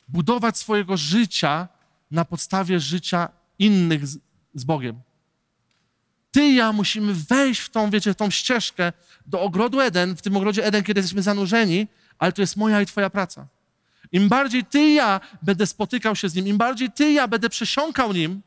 [0.09, 1.69] budować swojego życia
[2.11, 4.19] na podstawie życia innych z,
[4.55, 5.01] z Bogiem.
[6.31, 8.93] Ty i ja musimy wejść w tą, wiecie, tą ścieżkę
[9.27, 11.87] do ogrodu Eden, w tym ogrodzie Eden, kiedy jesteśmy zanurzeni,
[12.19, 13.47] ale to jest moja i twoja praca.
[14.13, 17.29] Im bardziej ty i ja będę spotykał się z nim, im bardziej ty i ja
[17.29, 18.43] będę przesiąkał nim,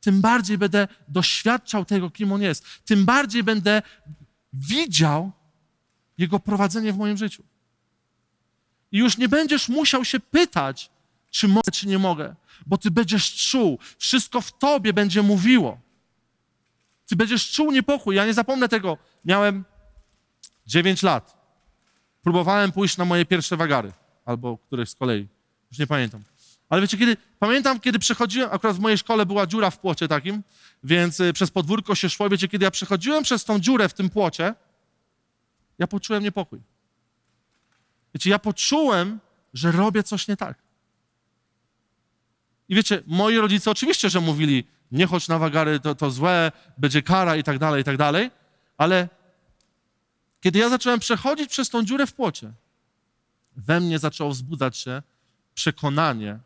[0.00, 2.64] tym bardziej będę doświadczał tego, kim on jest.
[2.84, 3.82] Tym bardziej będę
[4.52, 5.32] widział
[6.18, 7.42] jego prowadzenie w moim życiu.
[8.92, 10.90] I już nie będziesz musiał się pytać,
[11.30, 12.34] czy mogę, czy nie mogę,
[12.66, 15.80] bo ty będziesz czuł, wszystko w tobie będzie mówiło.
[17.06, 18.16] Ty będziesz czuł niepokój.
[18.16, 18.98] Ja nie zapomnę tego.
[19.24, 19.64] Miałem
[20.66, 21.38] 9 lat.
[22.22, 23.92] Próbowałem pójść na moje pierwsze wagary,
[24.24, 25.28] albo któreś z kolei.
[25.70, 26.22] Już nie pamiętam.
[26.68, 30.42] Ale wiecie, kiedy, pamiętam, kiedy przechodziłem, akurat w mojej szkole była dziura w płocie takim,
[30.84, 32.28] więc y, przez podwórko się szło.
[32.28, 34.54] Wiecie, kiedy ja przechodziłem przez tą dziurę w tym płocie,
[35.78, 36.60] ja poczułem niepokój.
[38.18, 39.20] Wiecie, ja poczułem,
[39.54, 40.58] że robię coś nie tak.
[42.68, 47.02] I wiecie, moi rodzice oczywiście, że mówili, nie chodź na wagary, to, to złe, będzie
[47.02, 48.30] kara i tak dalej, i tak dalej,
[48.76, 49.08] ale
[50.40, 52.52] kiedy ja zacząłem przechodzić przez tą dziurę w płocie,
[53.56, 55.02] we mnie zaczęło wzbudzać się
[55.54, 56.38] przekonanie,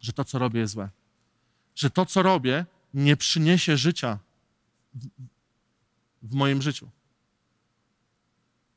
[0.00, 0.88] że to, co robię, jest złe.
[1.74, 4.18] Że to, co robię, nie przyniesie życia
[4.94, 5.06] w,
[6.22, 6.88] w moim życiu.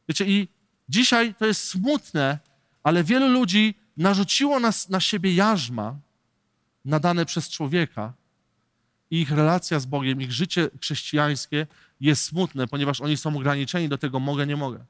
[0.08, 0.61] Wiecie, i
[0.91, 2.39] dzisiaj to jest smutne,
[2.84, 5.95] ale wielu ludzi narzuciło nas, na siebie jarzma
[6.86, 8.13] nadane przez człowieka
[9.12, 11.67] i ich relacja z Bogiem, ich życie chrześcijańskie
[11.99, 14.86] jest smutne, ponieważ oni są ograniczeni do tego mogę, nie mogę.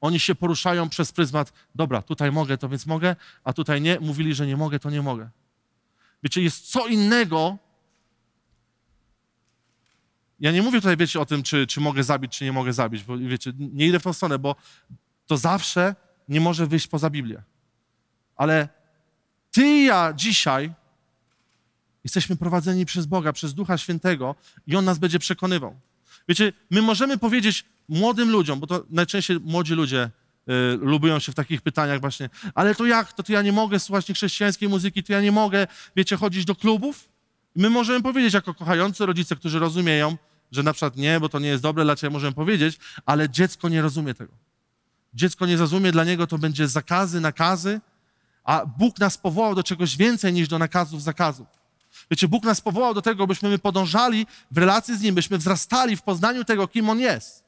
[0.00, 4.00] Oni się poruszają przez pryzmat, dobra, tutaj mogę, to więc mogę, a tutaj nie.
[4.00, 5.30] Mówili, że nie mogę, to nie mogę.
[6.22, 7.58] Wiecie, jest co innego.
[10.40, 13.04] Ja nie mówię tutaj, wiecie, o tym, czy, czy mogę zabić, czy nie mogę zabić,
[13.04, 14.56] bo wiecie, nie idę w tą stronę, bo
[15.26, 15.94] to zawsze
[16.28, 17.42] nie może wyjść poza Biblię.
[18.36, 18.68] Ale
[19.50, 20.72] ty i ja dzisiaj
[22.04, 24.34] jesteśmy prowadzeni przez Boga, przez Ducha Świętego
[24.66, 25.80] i On nas będzie przekonywał.
[26.28, 30.10] Wiecie, my możemy powiedzieć młodym ludziom, bo to najczęściej młodzi ludzie
[30.48, 33.80] y, lubują się w takich pytaniach właśnie, ale to jak, to, to ja nie mogę
[33.80, 35.66] słuchać chrześcijańskiej muzyki, to ja nie mogę,
[35.96, 37.13] wiecie, chodzić do klubów?
[37.56, 40.16] My możemy powiedzieć jako kochający rodzice, którzy rozumieją,
[40.52, 43.68] że na przykład nie, bo to nie jest dobre dla ciebie, możemy powiedzieć, ale dziecko
[43.68, 44.32] nie rozumie tego.
[45.14, 47.80] Dziecko nie zrozumie, dla niego to będzie zakazy, nakazy,
[48.44, 51.46] a Bóg nas powołał do czegoś więcej niż do nakazów, zakazów.
[52.10, 55.96] Wiecie, Bóg nas powołał do tego, byśmy my podążali w relacji z Nim, byśmy wzrastali
[55.96, 57.44] w poznaniu tego, kim On jest.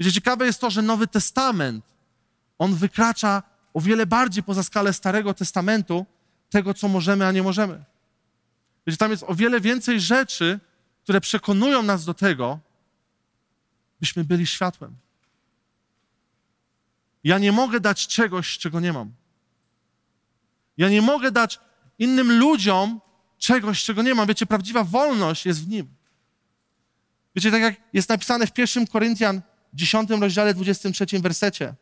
[0.00, 1.84] Wiecie, ciekawe jest to, że Nowy Testament,
[2.58, 3.42] on wykracza
[3.74, 6.06] o wiele bardziej poza skalę Starego Testamentu,
[6.50, 7.84] tego, co możemy, a nie możemy.
[8.86, 10.60] Wiecie, tam jest o wiele więcej rzeczy,
[11.02, 12.60] które przekonują nas do tego,
[14.00, 14.96] byśmy byli światłem.
[17.24, 19.12] Ja nie mogę dać czegoś, czego nie mam.
[20.76, 21.60] Ja nie mogę dać
[21.98, 23.00] innym ludziom
[23.38, 24.26] czegoś, czego nie mam.
[24.26, 25.94] Wiecie, prawdziwa wolność jest w nim.
[27.36, 29.42] Wiecie, tak jak jest napisane w 1 Koryntian
[29.74, 31.74] 10 rozdziale 23 wersecie.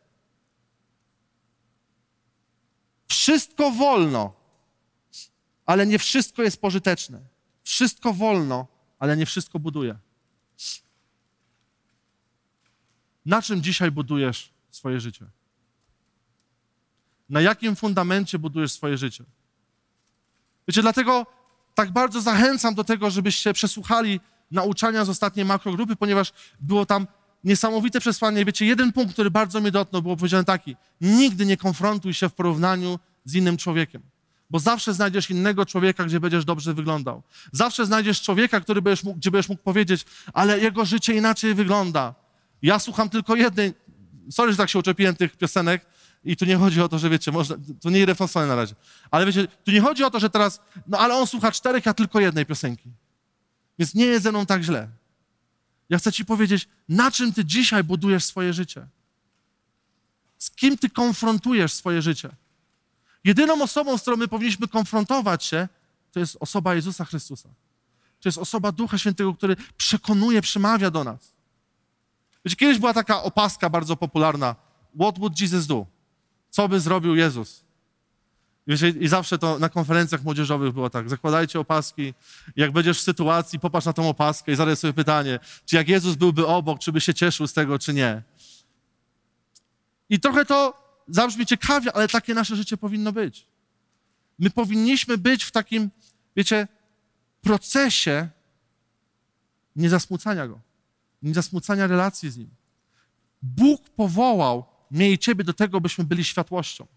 [3.07, 4.33] Wszystko wolno,
[5.71, 7.19] ale nie wszystko jest pożyteczne.
[7.63, 8.67] Wszystko wolno,
[8.99, 9.95] ale nie wszystko buduje.
[13.25, 15.25] Na czym dzisiaj budujesz swoje życie?
[17.29, 19.23] Na jakim fundamencie budujesz swoje życie?
[20.67, 21.25] Wiecie, dlatego
[21.75, 24.19] tak bardzo zachęcam do tego, żebyście przesłuchali
[24.51, 27.07] nauczania z ostatniej makrogrupy, ponieważ było tam
[27.43, 28.45] niesamowite przesłanie.
[28.45, 32.33] Wiecie, jeden punkt, który bardzo mnie dotknął, było powiedziane taki: nigdy nie konfrontuj się w
[32.33, 34.01] porównaniu z innym człowiekiem.
[34.51, 37.23] Bo zawsze znajdziesz innego człowieka, gdzie będziesz dobrze wyglądał.
[37.51, 42.15] Zawsze znajdziesz człowieka, który będziesz mógł, gdzie będziesz mógł powiedzieć, ale jego życie inaczej wygląda.
[42.61, 43.73] Ja słucham tylko jednej.
[44.31, 45.85] Sorry, że tak się uczepiłem tych piosenek.
[46.23, 48.75] I tu nie chodzi o to, że wiecie, można, nie idę w na razie.
[49.11, 51.93] Ale wiecie, tu nie chodzi o to, że teraz, no ale on słucha czterech, a
[51.93, 52.89] tylko jednej piosenki.
[53.79, 54.87] Więc nie jest ze mną tak źle.
[55.89, 58.87] Ja chcę ci powiedzieć, na czym ty dzisiaj budujesz swoje życie?
[60.37, 62.29] Z kim ty konfrontujesz swoje życie?
[63.23, 65.67] Jedyną osobą, z którą my powinniśmy konfrontować się,
[66.11, 67.49] to jest osoba Jezusa Chrystusa.
[68.21, 71.31] To jest osoba Ducha Świętego, który przekonuje, przemawia do nas.
[72.45, 74.55] Wiecie, kiedyś była taka opaska bardzo popularna.
[74.99, 75.85] What would Jesus do?
[76.49, 77.63] Co by zrobił Jezus?
[78.67, 81.09] Wiecie, I zawsze to na konferencjach młodzieżowych było tak.
[81.09, 82.13] Zakładajcie opaski.
[82.55, 86.15] Jak będziesz w sytuacji, popatrz na tą opaskę i zadaj sobie pytanie, czy jak Jezus
[86.15, 88.21] byłby obok, czy by się cieszył z tego, czy nie.
[90.09, 93.47] I trochę to zabrzmi ciekawie, ale takie nasze życie powinno być.
[94.39, 95.89] My powinniśmy być w takim,
[96.35, 96.67] wiecie,
[97.41, 98.29] procesie
[99.75, 100.59] niezasmucania Go,
[101.21, 102.49] niezasmucania relacji z Nim.
[103.41, 106.87] Bóg powołał mnie i Ciebie do tego, byśmy byli światłością.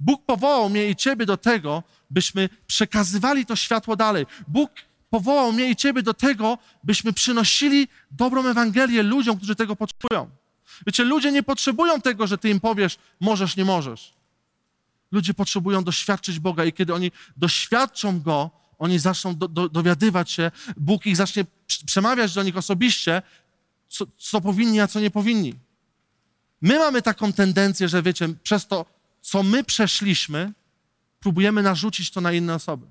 [0.00, 4.26] Bóg powołał mnie i Ciebie do tego, byśmy przekazywali to światło dalej.
[4.48, 4.70] Bóg
[5.10, 10.30] powołał mnie i Ciebie do tego, byśmy przynosili dobrą Ewangelię ludziom, którzy tego potrzebują.
[10.86, 14.14] Wiecie, ludzie nie potrzebują tego, że Ty im powiesz, możesz, nie możesz.
[15.12, 20.50] Ludzie potrzebują doświadczyć Boga i kiedy oni doświadczą Go, oni zaczną do, do, dowiadywać się,
[20.76, 21.44] Bóg ich zacznie
[21.86, 23.22] przemawiać do nich osobiście,
[23.88, 25.54] co, co powinni, a co nie powinni.
[26.60, 28.86] My mamy taką tendencję, że wiecie, przez to,
[29.20, 30.52] co my przeszliśmy,
[31.20, 32.86] próbujemy narzucić to na inne osoby.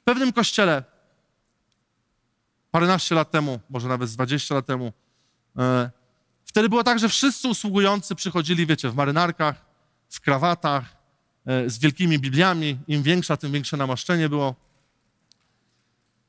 [0.00, 0.93] W pewnym kościele
[2.74, 4.92] paręnaście lat temu, może nawet z 20 lat temu,
[5.58, 5.90] e,
[6.44, 9.64] wtedy było tak, że wszyscy usługujący przychodzili, wiecie, w marynarkach,
[10.08, 10.96] w krawatach,
[11.46, 12.78] e, z wielkimi Bibliami.
[12.88, 14.54] Im większa, tym większe namaszczenie było.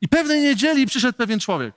[0.01, 1.75] I pewnej niedzieli przyszedł pewien człowiek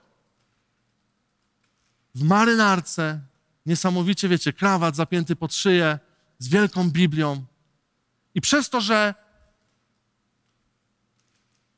[2.14, 3.20] w marynarce,
[3.66, 5.98] niesamowicie, wiecie, krawat zapięty pod szyję,
[6.38, 7.44] z wielką Biblią.
[8.35, 9.14] I przez to, że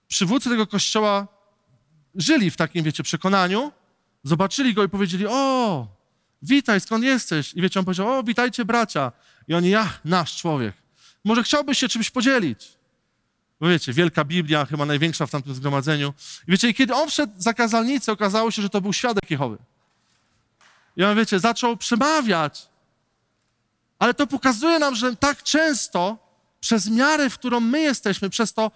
[0.09, 1.40] przywódcy tego kościoła
[2.15, 3.73] żyli w takim, wiecie, przekonaniu,
[4.25, 5.87] zobaczyli go i powiedzieli, o,
[6.43, 7.55] witaj, skąd jesteś?
[7.55, 9.13] I wiecie, on powiedział, o, witajcie bracia.
[9.49, 10.75] I oni, ja, nasz człowiek.
[11.25, 12.69] Może chciałbyś się czymś podzielić?
[13.61, 16.15] Bo wiecie, wielka Biblia, chyba największa w tamtym zgromadzeniu.
[16.49, 19.59] I wiecie, kiedy on wszedł za kazalnicę, okazało się, że to był świadek Jehowy.
[20.97, 22.69] I on, wiecie, zaczął przemawiać.
[23.99, 26.19] Ale to pokazuje nam, że tak często
[26.61, 28.71] przez miarę, w którą my jesteśmy, przez to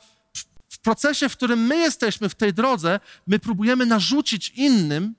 [0.75, 5.15] w procesie, w którym my jesteśmy w tej drodze, my próbujemy narzucić innym,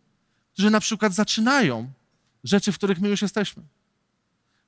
[0.53, 1.91] którzy na przykład zaczynają
[2.43, 3.63] rzeczy, w których my już jesteśmy.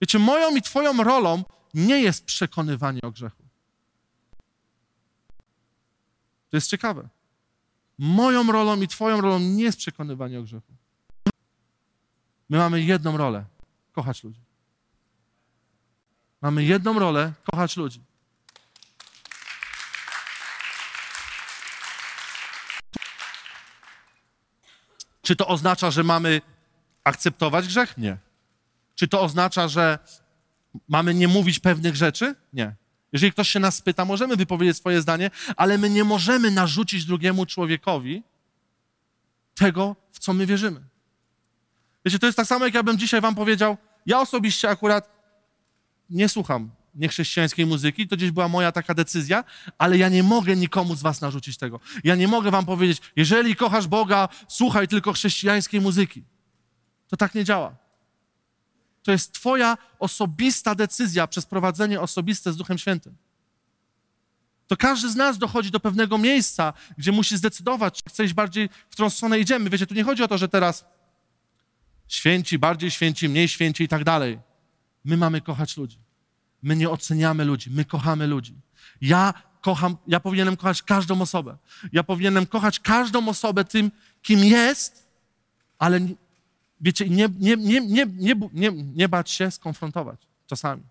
[0.01, 3.43] Wiecie, moją i Twoją rolą nie jest przekonywanie o grzechu.
[6.49, 7.09] To jest ciekawe.
[7.97, 10.73] Moją rolą i Twoją rolą nie jest przekonywanie o grzechu.
[12.49, 13.45] My mamy jedną rolę
[13.91, 14.41] kochać ludzi.
[16.41, 18.06] Mamy jedną rolę kochać ludzi.
[25.27, 26.41] Czy to oznacza, że mamy
[27.03, 27.97] akceptować grzech?
[27.97, 28.17] Nie.
[28.95, 29.99] Czy to oznacza, że
[30.89, 32.35] mamy nie mówić pewnych rzeczy?
[32.53, 32.75] Nie.
[33.13, 37.45] Jeżeli ktoś się nas pyta, możemy wypowiedzieć swoje zdanie, ale my nie możemy narzucić drugiemu
[37.45, 38.23] człowiekowi
[39.55, 40.81] tego, w co my wierzymy.
[42.05, 45.09] Wiecie, to jest tak samo, jak ja bym dzisiaj wam powiedział, ja osobiście akurat
[46.09, 49.43] nie słucham niechrześcijańskiej muzyki, to gdzieś była moja taka decyzja,
[49.77, 51.79] ale ja nie mogę nikomu z was narzucić tego.
[52.03, 56.23] Ja nie mogę wam powiedzieć, jeżeli kochasz Boga, słuchaj tylko chrześcijańskiej muzyki.
[57.07, 57.75] To tak nie działa.
[59.03, 63.15] To jest twoja osobista decyzja przez prowadzenie osobiste z Duchem Świętym.
[64.67, 68.69] To każdy z nas dochodzi do pewnego miejsca, gdzie musi zdecydować, czy chce iść bardziej
[68.89, 69.69] w którą stronę idziemy.
[69.69, 70.85] Wiecie, tu nie chodzi o to, że teraz
[72.07, 74.39] święci, bardziej święci, mniej święci i tak dalej.
[75.05, 76.06] My mamy kochać ludzi.
[76.63, 78.53] My nie oceniamy ludzi, my kochamy ludzi.
[79.01, 81.57] Ja kocham, ja powinienem kochać każdą osobę.
[81.93, 83.91] Ja powinienem kochać każdą osobę tym,
[84.21, 85.07] kim jest,
[85.79, 85.99] ale
[86.81, 90.83] wiecie, nie, nie, nie, nie, nie, nie, nie bać się skonfrontować czasami,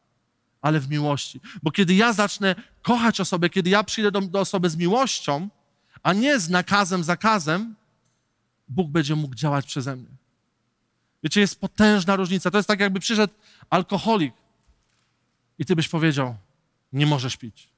[0.61, 1.41] ale w miłości.
[1.63, 5.49] Bo kiedy ja zacznę kochać osobę, kiedy ja przyjdę do, do osoby z miłością,
[6.03, 7.75] a nie z nakazem, zakazem,
[8.69, 10.09] Bóg będzie mógł działać przeze mnie.
[11.23, 12.51] Wiecie, jest potężna różnica.
[12.51, 13.35] To jest tak, jakby przyszedł
[13.71, 14.35] alkoholik
[15.59, 16.37] i ty byś powiedział:
[16.93, 17.69] Nie możesz pić.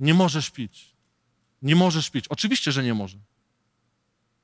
[0.00, 0.94] Nie możesz pić.
[1.62, 2.28] Nie możesz pić.
[2.28, 3.18] Oczywiście, że nie może.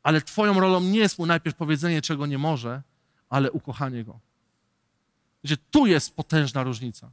[0.03, 2.83] Ale twoją rolą nie jest mu najpierw powiedzenie, czego nie może,
[3.29, 4.21] ale ukochanie go.
[5.45, 7.11] Wiecie, tu jest potężna różnica.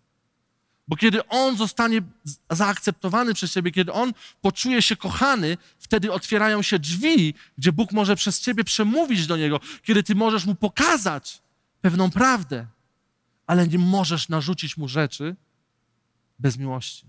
[0.88, 2.02] Bo kiedy on zostanie
[2.50, 8.16] zaakceptowany przez ciebie, kiedy on poczuje się kochany, wtedy otwierają się drzwi, gdzie Bóg może
[8.16, 11.42] przez ciebie przemówić do niego, kiedy ty możesz mu pokazać
[11.82, 12.68] pewną prawdę,
[13.50, 15.36] ale nie możesz narzucić mu rzeczy
[16.40, 17.06] bez miłości.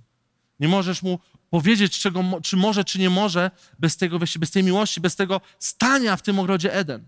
[0.60, 1.18] Nie możesz mu
[1.50, 6.16] powiedzieć, czego, czy może, czy nie może, bez, tego, bez tej miłości, bez tego stania
[6.16, 7.06] w tym ogrodzie Eden.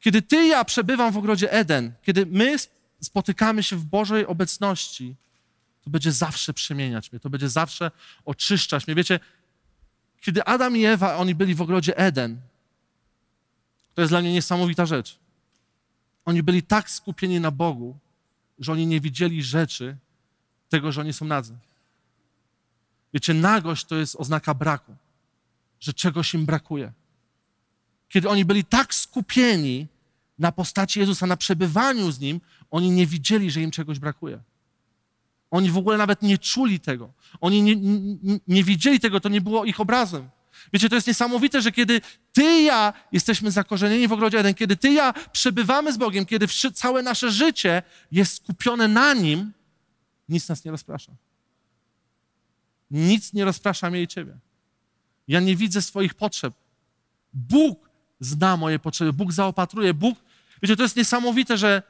[0.00, 2.56] Kiedy ty i ja przebywam w ogrodzie Eden, kiedy my
[3.00, 5.14] spotykamy się w Bożej obecności,
[5.82, 7.90] to będzie zawsze przemieniać mnie, to będzie zawsze
[8.24, 8.94] oczyszczać mnie.
[8.94, 9.20] Wiecie,
[10.20, 12.40] kiedy Adam i Ewa, oni byli w ogrodzie Eden,
[13.94, 15.18] to jest dla mnie niesamowita rzecz.
[16.24, 17.96] Oni byli tak skupieni na Bogu,
[18.58, 19.96] że oni nie widzieli rzeczy
[20.68, 21.56] tego, że oni są nadzy.
[23.14, 24.96] Wiecie, nagość to jest oznaka braku,
[25.80, 26.92] że czegoś im brakuje.
[28.08, 29.86] Kiedy oni byli tak skupieni
[30.38, 34.40] na postaci Jezusa, na przebywaniu z Nim, oni nie widzieli, że im czegoś brakuje.
[35.50, 37.12] Oni w ogóle nawet nie czuli tego.
[37.40, 40.28] Oni nie, nie, nie widzieli tego, to nie było ich obrazem.
[40.72, 42.00] Wiecie, to jest niesamowite, że kiedy
[42.34, 46.26] ty i ja jesteśmy zakorzenieni w ogrodzie Eden, kiedy ty i ja przebywamy z Bogiem,
[46.26, 49.52] kiedy całe nasze życie jest skupione na Nim,
[50.28, 51.12] nic nas nie rozprasza.
[52.90, 54.38] Nic nie rozprasza mnie i ciebie.
[55.28, 56.54] Ja nie widzę swoich potrzeb.
[57.32, 60.18] Bóg zna moje potrzeby, Bóg zaopatruje, Bóg.
[60.62, 61.82] Wiecie, to jest niesamowite, że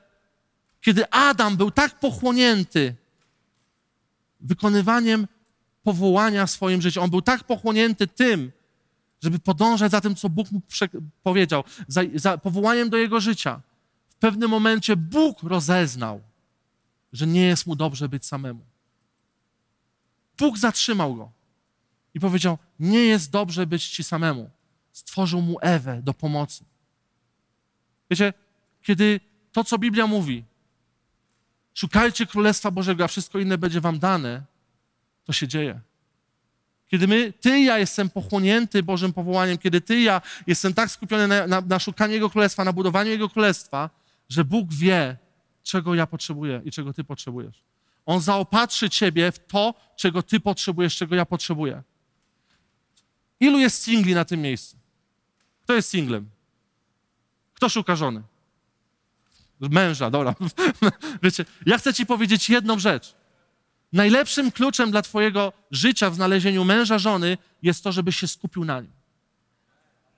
[0.81, 2.95] kiedy Adam był tak pochłonięty
[4.41, 5.27] wykonywaniem
[5.83, 8.53] powołania w swoim życiu, on był tak pochłonięty tym,
[9.25, 10.61] żeby podążać za tym, co Bóg mu
[11.23, 13.61] powiedział, za, za powołaniem do jego życia.
[14.09, 16.21] W pewnym momencie Bóg rozeznał,
[17.13, 18.61] że nie jest mu dobrze być samemu.
[20.39, 21.33] Bóg zatrzymał go
[22.15, 24.51] i powiedział: Nie jest dobrze być ci samemu.
[24.93, 26.65] Stworzył mu Ewę do pomocy.
[28.11, 28.33] Wiecie,
[28.83, 29.21] kiedy
[29.53, 30.45] to, co Biblia mówi,
[31.75, 34.43] szukajcie Królestwa Bożego, a wszystko inne będzie wam dane,
[35.25, 35.81] to się dzieje.
[36.95, 41.47] Kiedy my, ty ja jestem pochłonięty Bożym powołaniem, kiedy ty ja jestem tak skupiony na,
[41.47, 43.91] na, na szukaniu Jego Królestwa, na budowaniu Jego Królestwa,
[44.29, 45.17] że Bóg wie,
[45.63, 47.63] czego ja potrzebuję i czego ty potrzebujesz.
[48.07, 51.83] On zaopatrzy ciebie w to, czego ty potrzebujesz, czego ja potrzebuję.
[53.41, 54.77] Ilu jest singli na tym miejscu?
[55.65, 56.31] Kto jest singlem?
[57.55, 58.23] Kto szuka żony?
[59.61, 60.35] Męża, dobra.
[61.23, 63.24] Wiecie, ja chcę ci powiedzieć jedną rzecz.
[63.95, 68.81] Najlepszym kluczem dla Twojego życia w znalezieniu męża, żony jest to, żebyś się skupił na
[68.81, 68.91] nim.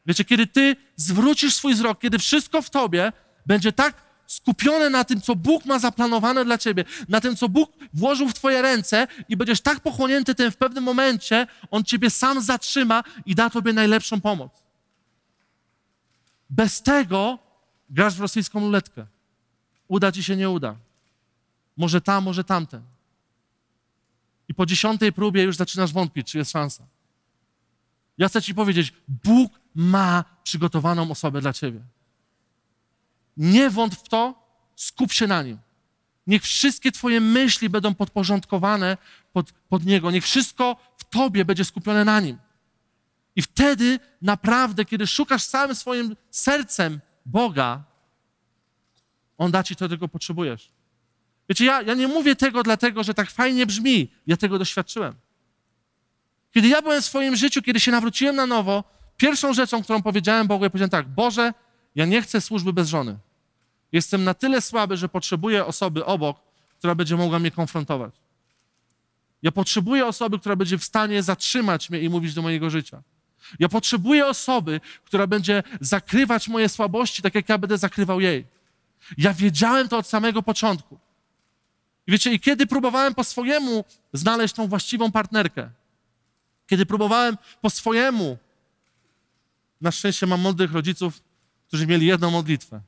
[0.07, 3.12] Wiecie, kiedy Ty zwrócisz swój wzrok, kiedy wszystko w Tobie
[3.47, 7.73] będzie tak skupione na tym, co Bóg ma zaplanowane dla Ciebie, na tym, co Bóg
[7.95, 12.41] włożył w Twoje ręce i będziesz tak pochłonięty tym w pewnym momencie, On Ciebie sam
[12.41, 14.53] zatrzyma i da Tobie najlepszą pomoc.
[16.51, 17.39] Bez tego
[17.91, 19.07] grasz w rosyjską ruletkę.
[19.89, 20.77] Uda Ci się, nie uda.
[21.77, 22.95] Może tam, może tamten.
[24.48, 26.87] I po dziesiątej próbie już zaczynasz wątpić, czy jest szansa.
[28.18, 31.80] Ja chcę Ci powiedzieć, Bóg ma przygotowaną osobę dla Ciebie.
[33.37, 35.59] Nie wątp w to, skup się na nim.
[36.26, 38.96] Niech wszystkie Twoje myśli będą podporządkowane
[39.32, 40.11] pod, pod Niego.
[40.11, 42.38] Niech wszystko w Tobie będzie skupione na Nim.
[43.37, 47.85] I wtedy naprawdę, kiedy szukasz całym swoim sercem Boga,
[49.38, 50.76] On da Ci to, czego potrzebujesz.
[51.48, 54.11] Wiecie, ja, ja nie mówię tego dlatego, że tak fajnie brzmi.
[54.26, 55.14] Ja tego doświadczyłem.
[56.54, 58.85] Kiedy ja byłem w swoim życiu, kiedy się nawróciłem na nowo,
[59.16, 61.54] pierwszą rzeczą, którą powiedziałem Bogu, ja powiedziałem tak, Boże,
[61.94, 63.18] ja nie chcę służby bez żony.
[63.92, 66.40] Jestem na tyle słaby, że potrzebuję osoby obok,
[66.78, 68.14] która będzie mogła mnie konfrontować.
[69.42, 73.02] Ja potrzebuję osoby, która będzie w stanie zatrzymać mnie i mówić do mojego życia.
[73.59, 78.46] Ja potrzebuję osoby, która będzie zakrywać moje słabości, tak jak ja będę zakrywał jej.
[79.18, 80.98] Ja wiedziałem to od samego początku.
[82.07, 85.71] I wiecie, i kiedy próbowałem po swojemu znaleźć tą właściwą partnerkę,
[86.66, 88.38] kiedy próbowałem po swojemu,
[89.81, 91.21] na szczęście mam mądrych rodziców,
[91.69, 92.81] którzy mieli jedną modlitwę.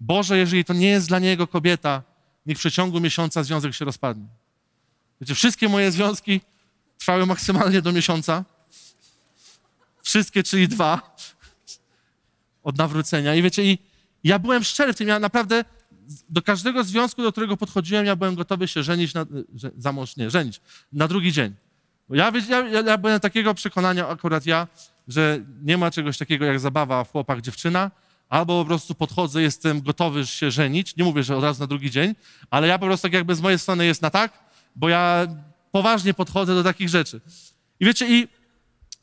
[0.00, 2.02] Boże, jeżeli to nie jest dla niego kobieta,
[2.46, 4.26] niech w przeciągu miesiąca związek się rozpadnie.
[5.20, 6.40] Wiecie, wszystkie moje związki
[6.98, 8.44] trwały maksymalnie do miesiąca.
[10.02, 11.16] Wszystkie, czyli dwa
[12.62, 13.34] od nawrócenia.
[13.34, 13.78] I wiecie, i
[14.24, 15.64] ja byłem szczery w tym, ja naprawdę
[16.28, 20.16] do każdego związku, do którego podchodziłem, ja byłem gotowy się żenić, na, że, za mąż,
[20.16, 20.60] nie, żenić,
[20.92, 21.54] na drugi dzień.
[22.10, 24.66] Ja, ja, ja byłem takiego przekonania, akurat ja,
[25.08, 27.90] że nie ma czegoś takiego jak zabawa w chłopak, dziewczyna,
[28.28, 30.96] albo po prostu podchodzę, jestem gotowy się żenić.
[30.96, 32.14] Nie mówię, że od razu na drugi dzień,
[32.50, 34.32] ale ja po prostu tak jakby z mojej strony jest na tak,
[34.76, 35.26] bo ja
[35.72, 37.20] poważnie podchodzę do takich rzeczy.
[37.80, 38.28] I wiecie, i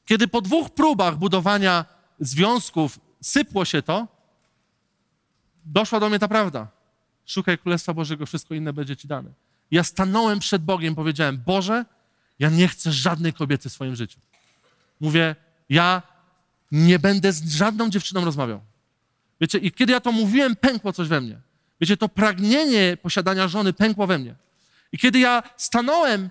[0.05, 1.85] kiedy po dwóch próbach budowania
[2.19, 4.07] związków sypło się to,
[5.65, 6.67] doszła do mnie ta prawda.
[7.27, 9.29] Szukaj Królestwa Bożego, wszystko inne będzie ci dane.
[9.71, 11.85] Ja stanąłem przed Bogiem, powiedziałem, Boże,
[12.39, 14.19] ja nie chcę żadnej kobiety w swoim życiu.
[14.99, 15.35] Mówię,
[15.69, 16.01] ja
[16.71, 18.61] nie będę z żadną dziewczyną rozmawiał.
[19.41, 21.39] Wiecie, i kiedy ja to mówiłem, pękło coś we mnie.
[21.81, 24.35] Wiecie, to pragnienie posiadania żony pękło we mnie.
[24.91, 26.29] I kiedy ja stanąłem,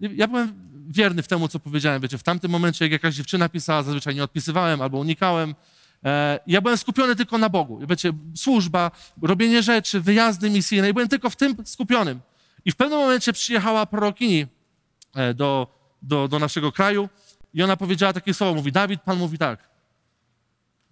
[0.00, 0.54] ja byłem
[0.88, 2.02] wierny w temu, co powiedziałem.
[2.02, 5.54] Wiecie, w tamtym momencie, jak jakaś dziewczyna pisała, zazwyczaj nie odpisywałem albo unikałem.
[6.04, 7.80] E, ja byłem skupiony tylko na Bogu.
[7.86, 8.90] Wiecie, służba,
[9.22, 10.88] robienie rzeczy, wyjazdy misyjne.
[10.88, 12.20] I byłem tylko w tym skupionym.
[12.64, 14.46] I w pewnym momencie przyjechała prorokini
[15.14, 15.66] e, do,
[16.02, 17.08] do, do naszego kraju
[17.54, 18.54] i ona powiedziała takie słowo.
[18.54, 19.68] Mówi, Dawid, Pan mówi tak.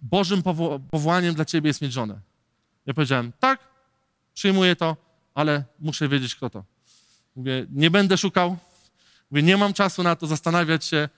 [0.01, 2.19] Bożym powo powołaniem dla ciebie jest mieć żonę.
[2.85, 3.59] Ja powiedziałem, tak,
[4.33, 4.97] przyjmuję to,
[5.33, 6.63] ale muszę wiedzieć, kto to.
[7.35, 8.57] Mówię, nie będę szukał,
[9.31, 11.09] mówię, nie mam czasu na to zastanawiać się.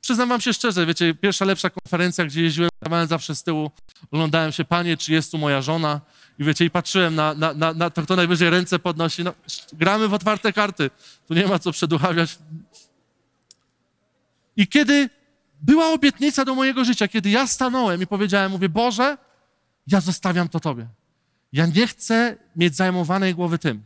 [0.00, 3.70] Przyznam wam się szczerze, wiecie, pierwsza lepsza konferencja, gdzie jeździłem, stawałem zawsze z tyłu,
[4.10, 6.00] oglądałem się, panie, czy jest tu moja żona?
[6.38, 9.24] I wiecie, i patrzyłem na, na, na, na to, kto najwyżej ręce podnosi.
[9.24, 9.32] No,
[9.72, 10.90] gramy w otwarte karty,
[11.28, 12.38] tu nie ma co przeduchawiać.
[14.56, 15.10] I kiedy
[15.62, 19.18] była obietnica do mojego życia, kiedy ja stanąłem i powiedziałem, mówię, Boże,
[19.86, 20.86] ja zostawiam to Tobie.
[21.52, 23.82] Ja nie chcę mieć zajmowanej głowy tym.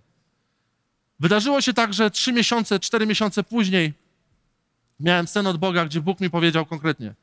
[1.21, 4.00] Wydarzyło się tak, że trzy miesiące, cztery miesiące później
[5.01, 7.15] miałem sen od Boga, gdzie Bóg mi powiedział konkretnie: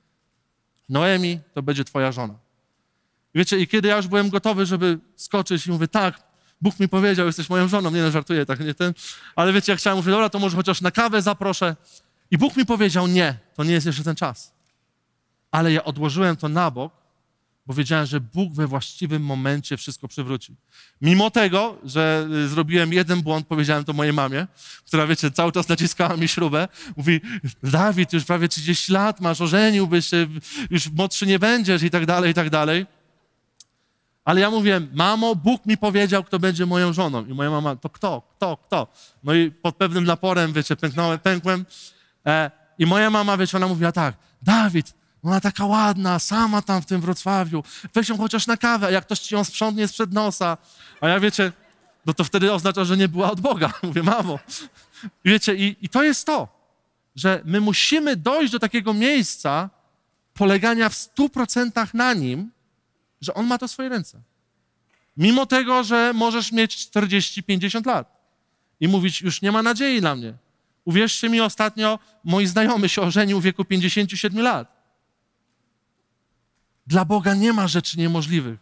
[0.90, 2.36] Noemi, to będzie Twoja żona.
[3.36, 6.24] Wiecie, i kiedy ja już byłem gotowy, żeby skoczyć i mówię: Tak,
[6.62, 7.92] Bóg mi powiedział, jesteś moją żoną.
[7.92, 8.94] Nie, no, żartuję, tak, nie ten.
[9.36, 11.76] Ale wiecie, jak chciałem, mówię: Dobra, to może chociaż na kawę zaproszę.
[12.32, 14.54] I Bóg mi powiedział: Nie, to nie jest jeszcze ten czas.
[15.52, 16.94] Ale ja odłożyłem to na bok,
[17.68, 20.56] bo wiedziałem, że Bóg we właściwym momencie wszystko przywróci.
[21.02, 24.48] Mimo tego, że y, zrobiłem jeden błąd, powiedziałem to mojej mamie,
[24.86, 26.68] która, wiecie, cały czas naciskała mi śrubę.
[26.98, 27.22] Mówi,
[27.64, 30.28] Dawid, już prawie 30 lat masz, ożeniłbyś się,
[30.70, 32.86] już młodszy nie będziesz i tak dalej, i tak dalej.
[34.26, 37.26] Ale ja mówiłem, mamo, Bóg mi powiedział, kto będzie moją żoną.
[37.26, 38.88] I moja mama, to kto, kto, kto?
[39.24, 41.66] No i pod pewnym naporem, wiecie, pęknąłem, pękłem.
[42.26, 44.94] E, I moja mama, wiecie, ona mówiła tak, Dawid,
[45.28, 47.64] ona taka ładna, sama tam w tym Wrocławiu.
[47.94, 50.58] Weź ją chociaż na kawę, a jak ktoś ci ją sprzątnie sprzed nosa.
[51.02, 51.52] A ja wiecie,
[52.06, 53.74] no to wtedy oznacza, że nie była od Boga.
[53.84, 54.40] Mówię, mamo.
[55.26, 56.48] Wiecie, i, i to jest to,
[57.16, 59.70] że my musimy dojść do takiego miejsca
[60.34, 62.52] polegania w stu procentach na Nim,
[63.22, 64.22] że On ma to w swojej ręce.
[65.18, 68.18] Mimo tego, że możesz mieć 40-50 lat
[68.80, 70.34] i mówić, już nie ma nadziei dla mnie.
[70.86, 74.77] Uwierzcie mi, ostatnio moi znajomy się ożenił w wieku 57 lat.
[76.88, 78.60] Dla Boga nie ma rzeczy niemożliwych.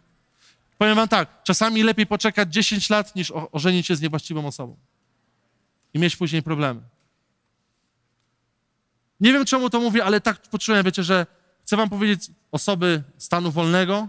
[0.78, 4.76] Powiem wam tak, czasami lepiej poczekać 10 lat, niż ożenić się z niewłaściwą osobą.
[5.94, 6.80] I mieć później problemy.
[9.20, 11.26] Nie wiem, czemu to mówię, ale tak poczułem, wiecie, że
[11.62, 14.08] chcę wam powiedzieć, osoby stanu wolnego,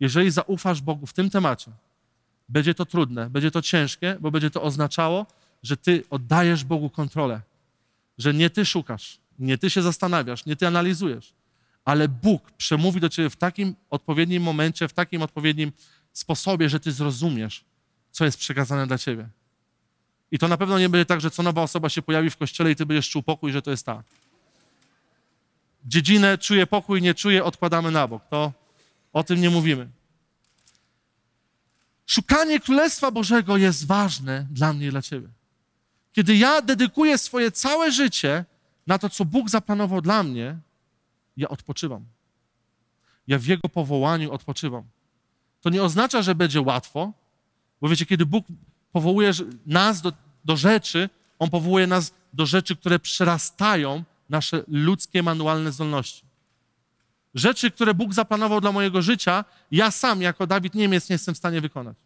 [0.00, 1.70] jeżeli zaufasz Bogu w tym temacie,
[2.48, 5.26] będzie to trudne, będzie to ciężkie, bo będzie to oznaczało,
[5.62, 7.40] że ty oddajesz Bogu kontrolę.
[8.18, 11.32] Że nie ty szukasz, nie ty się zastanawiasz, nie ty analizujesz,
[11.88, 15.72] ale Bóg przemówi do ciebie w takim odpowiednim momencie, w takim odpowiednim
[16.12, 17.64] sposobie, że ty zrozumiesz,
[18.10, 19.28] co jest przekazane dla ciebie.
[20.30, 22.70] I to na pewno nie będzie tak, że co nowa osoba się pojawi w kościele
[22.70, 24.02] i ty będziesz czuł pokój, że to jest ta.
[25.84, 28.22] Dziedzinę czuje pokój, nie czuje, odkładamy na bok.
[28.30, 28.52] To
[29.12, 29.88] o tym nie mówimy.
[32.06, 35.28] Szukanie Królestwa Bożego jest ważne dla mnie i dla ciebie.
[36.12, 38.44] Kiedy ja dedykuję swoje całe życie
[38.86, 40.58] na to, co Bóg zaplanował dla mnie,
[41.38, 42.04] ja odpoczywam.
[43.26, 44.82] Ja w Jego powołaniu odpoczywam.
[45.60, 47.12] To nie oznacza, że będzie łatwo,
[47.80, 48.46] bo wiecie, kiedy Bóg
[48.92, 49.30] powołuje
[49.66, 50.12] nas do,
[50.44, 56.24] do rzeczy, On powołuje nas do rzeczy, które przerastają nasze ludzkie, manualne zdolności.
[57.34, 61.38] Rzeczy, które Bóg zaplanował dla mojego życia, ja sam, jako Dawid Niemiec, nie jestem w
[61.38, 61.96] stanie wykonać.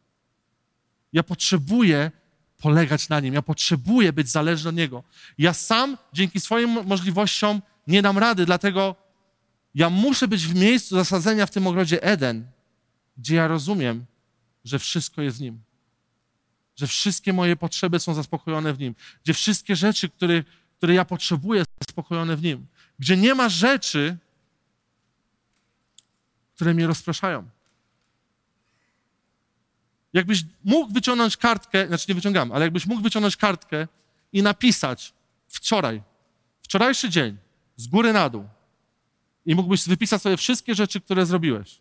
[1.12, 2.10] Ja potrzebuję
[2.58, 5.02] polegać na Nim, ja potrzebuję być zależny od Niego.
[5.38, 9.01] Ja sam, dzięki swoim możliwościom, nie dam rady, dlatego
[9.74, 12.46] ja muszę być w miejscu zasadzenia w tym ogrodzie Eden,
[13.16, 14.04] gdzie ja rozumiem,
[14.64, 15.62] że wszystko jest w Nim.
[16.76, 18.94] Że wszystkie moje potrzeby są zaspokojone w Nim.
[19.24, 20.44] Gdzie wszystkie rzeczy, które,
[20.76, 22.66] które ja potrzebuję, są zaspokojone w Nim.
[22.98, 24.16] Gdzie nie ma rzeczy,
[26.54, 27.48] które mnie rozpraszają.
[30.12, 33.88] Jakbyś mógł wyciągnąć kartkę, znaczy nie wyciągam, ale jakbyś mógł wyciągnąć kartkę
[34.32, 35.14] i napisać
[35.48, 36.02] wczoraj,
[36.62, 37.36] wczorajszy dzień,
[37.76, 38.48] z góry na dół,
[39.46, 41.80] i mógłbyś wypisać sobie wszystkie rzeczy, które zrobiłeś.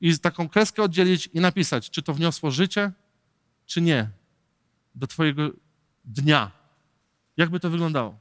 [0.00, 2.92] i taką kreskę oddzielić i napisać, czy to wniosło życie,
[3.66, 4.10] czy nie
[4.94, 5.50] do Twojego
[6.04, 6.50] dnia.
[7.36, 8.18] Jak by to wyglądało?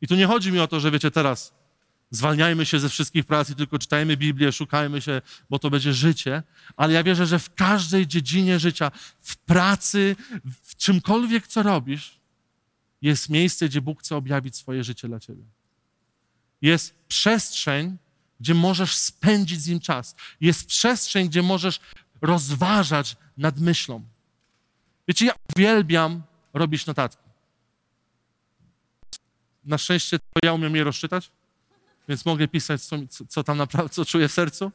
[0.00, 1.54] I tu nie chodzi mi o to, że wiecie, teraz
[2.10, 6.42] zwalniajmy się ze wszystkich prac i tylko czytajmy Biblię, szukajmy się, bo to będzie życie,
[6.76, 10.16] ale ja wierzę, że w każdej dziedzinie życia, w pracy,
[10.62, 12.20] w czymkolwiek, co robisz,
[13.02, 15.42] jest miejsce, gdzie Bóg chce objawić swoje życie dla ciebie.
[16.62, 17.96] Jest przestrzeń,
[18.40, 20.14] gdzie możesz spędzić z Nim czas.
[20.40, 21.80] Jest przestrzeń, gdzie możesz
[22.22, 24.02] rozważać nad myślą.
[25.08, 26.22] Wiecie, ja uwielbiam
[26.54, 27.22] robić notatki.
[29.64, 31.30] Na szczęście to ja umiem je rozczytać,
[32.08, 32.96] więc mogę pisać, co,
[33.28, 34.72] co tam naprawdę, co czuję w sercu.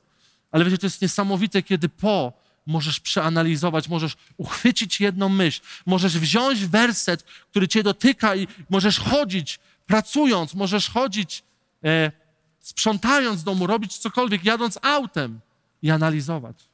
[0.51, 2.33] Ale wiecie, to jest niesamowite, kiedy po
[2.65, 9.59] możesz przeanalizować, możesz uchwycić jedną myśl, możesz wziąć werset, który cię dotyka i możesz chodzić,
[9.85, 11.43] pracując, możesz chodzić,
[11.85, 12.11] e,
[12.59, 15.39] sprzątając domu, robić cokolwiek, jadąc autem
[15.81, 16.69] i analizować.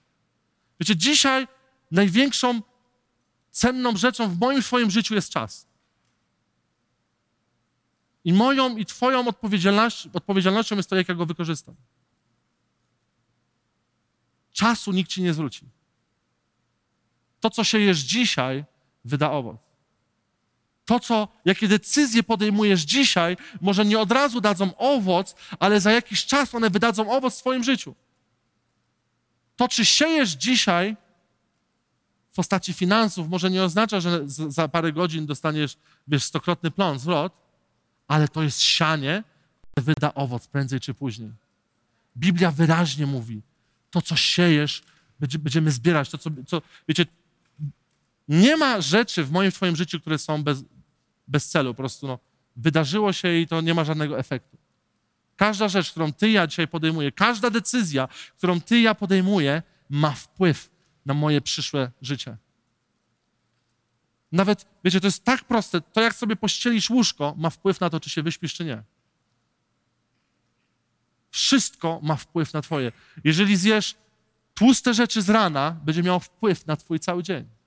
[0.79, 1.47] Wiecie, dzisiaj
[1.91, 2.61] największą
[3.51, 5.67] cenną rzeczą w moim swoim życiu jest czas.
[8.23, 11.75] I moją i Twoją odpowiedzialność, odpowiedzialnością jest to, jak ja go wykorzystam.
[14.51, 15.65] Czasu nikt ci nie zwróci.
[17.39, 18.65] To, co się jesz dzisiaj,
[19.05, 19.70] wyda owoc.
[20.91, 26.25] To, co, jakie decyzje podejmujesz dzisiaj, może nie od razu dadzą owoc, ale za jakiś
[26.25, 27.95] czas one wydadzą owoc w Twoim życiu.
[29.55, 30.97] To, czy siejesz dzisiaj
[32.29, 35.77] w postaci finansów, może nie oznacza, że za parę godzin dostaniesz,
[36.07, 37.33] wiesz, stokrotny plon, zwrot,
[38.07, 39.23] ale to jest sianie,
[39.71, 41.31] które wyda owoc prędzej czy później.
[42.17, 43.41] Biblia wyraźnie mówi,
[43.91, 44.83] to, co siejesz,
[45.19, 46.09] będziemy zbierać.
[46.09, 47.05] To, co, co, wiecie,
[48.27, 50.63] nie ma rzeczy w moim, twoim życiu, które są bez,
[51.31, 51.73] bez celu.
[51.73, 52.19] Po prostu no,
[52.55, 54.57] wydarzyło się i to nie ma żadnego efektu.
[55.35, 58.07] Każda rzecz, którą ty ja dzisiaj podejmuję, każda decyzja,
[58.37, 60.69] którą ty ja podejmuję, ma wpływ
[61.05, 62.37] na moje przyszłe życie.
[64.31, 67.99] Nawet, wiecie, to jest tak proste, to jak sobie pościelisz łóżko, ma wpływ na to,
[67.99, 68.83] czy się wyśpisz, czy nie.
[71.29, 72.91] Wszystko ma wpływ na twoje.
[73.23, 73.95] Jeżeli zjesz
[74.53, 77.60] tłuste rzeczy z rana, będzie miało wpływ na twój cały dzień.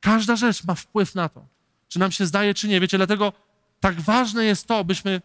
[0.00, 1.46] Każda rzecz ma wpływ na to,
[1.88, 2.80] czy nam się zdaje, czy nie.
[2.80, 3.32] Wiecie, dlatego
[3.80, 5.22] tak ważne jest to, byśmy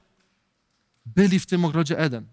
[1.05, 2.26] byli w tym ogrodzie Eden.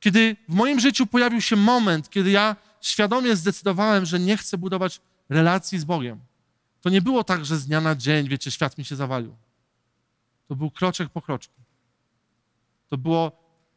[0.00, 5.00] Kiedy w moim życiu pojawił się moment, kiedy ja świadomie zdecydowałem, że nie chcę budować
[5.28, 6.20] relacji z Bogiem,
[6.80, 9.36] to nie było tak, że z dnia na dzień, wiecie, świat mi się zawalił.
[10.48, 11.54] To był kroczek po kroczku.
[12.88, 13.32] To było,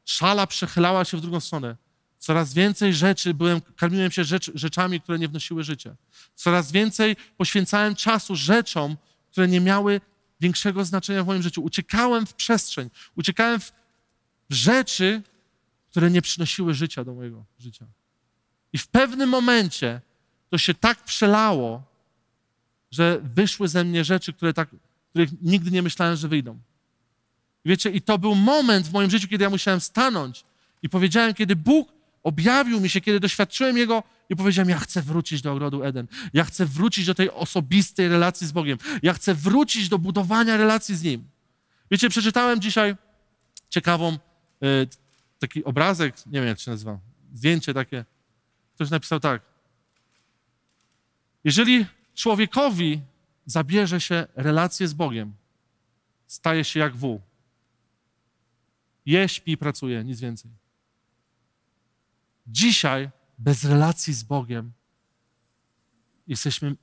[0.05, 1.75] szala przechylała się w drugą stronę.
[2.23, 5.95] Coraz więcej rzeczy, byłem, karmiłem się rzecz, rzeczami, które nie wnosiły życia.
[6.35, 8.97] Coraz więcej poświęcałem czasu rzeczom,
[9.31, 10.01] które nie miały
[10.41, 11.63] większego znaczenia w moim życiu.
[11.63, 13.71] Uciekałem w przestrzeń, uciekałem w
[14.49, 15.21] rzeczy,
[15.89, 17.85] które nie przynosiły życia do mojego życia.
[18.73, 20.01] I w pewnym momencie
[20.49, 21.83] to się tak przelało,
[22.91, 24.69] że wyszły ze mnie rzeczy, które tak,
[25.09, 26.59] których nigdy nie myślałem, że wyjdą.
[27.65, 30.43] Wiecie, i to był moment w moim życiu, kiedy ja musiałem stanąć
[30.83, 35.41] i powiedziałem, kiedy Bóg objawił mi się, kiedy doświadczyłem Jego i powiedziałem, ja chcę wrócić
[35.41, 36.07] do ogrodu Eden.
[36.33, 38.77] Ja chcę wrócić do tej osobistej relacji z Bogiem.
[39.03, 41.29] Ja chcę wrócić do budowania relacji z Nim.
[41.91, 42.95] Wiecie, przeczytałem dzisiaj
[43.69, 44.17] ciekawą, y,
[45.39, 46.99] taki obrazek, nie wiem jak się nazywa,
[47.33, 48.05] zdjęcie takie.
[48.75, 49.41] Ktoś napisał tak.
[51.43, 53.01] Jeżeli człowiekowi
[53.45, 55.33] zabierze się relację z Bogiem,
[56.27, 57.21] staje się jak wół.
[59.05, 60.62] Je, śpi, pracuje, nic więcej.
[62.47, 64.71] Dzisiaj bez relacji z Bogiem
[66.27, 66.75] jesteśmy.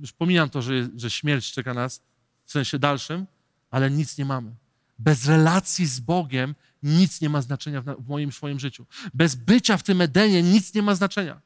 [0.00, 2.02] Już pomijam to, że, że śmierć czeka nas
[2.44, 3.26] w sensie dalszym,
[3.70, 4.54] ale nic nie mamy.
[4.98, 8.86] Bez relacji z Bogiem nic nie ma znaczenia w, w moim swoim życiu.
[9.14, 11.40] Bez bycia w tym Edenie nic nie ma znaczenia.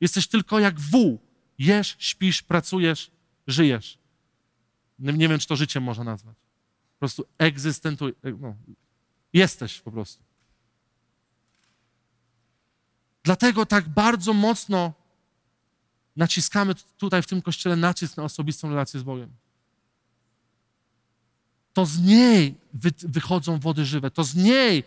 [0.00, 1.20] Jesteś tylko jak wół.
[1.58, 3.10] Jesz, śpisz, pracujesz,
[3.46, 3.98] żyjesz.
[4.98, 6.36] Nie wiem, czy to życiem można nazwać.
[6.94, 8.14] Po prostu egzystentuj.
[8.40, 8.56] No,
[9.32, 10.25] jesteś po prostu.
[13.26, 14.92] Dlatego tak bardzo mocno
[16.16, 19.30] naciskamy tutaj w tym kościele nacisk na osobistą relację z Bogiem.
[21.72, 24.84] To z niej wy, wychodzą wody żywe, to z niej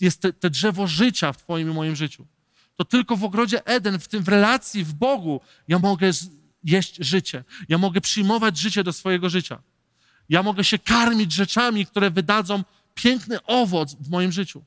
[0.00, 2.26] jest te, te, drzewo życia w Twoim i moim życiu.
[2.76, 6.10] To tylko w ogrodzie Eden, w tym w relacji, w Bogu, ja mogę
[6.64, 7.44] jeść życie.
[7.68, 9.62] Ja mogę przyjmować życie do swojego życia.
[10.28, 12.64] Ja mogę się karmić rzeczami, które wydadzą
[12.94, 14.64] piękny owoc w moim życiu.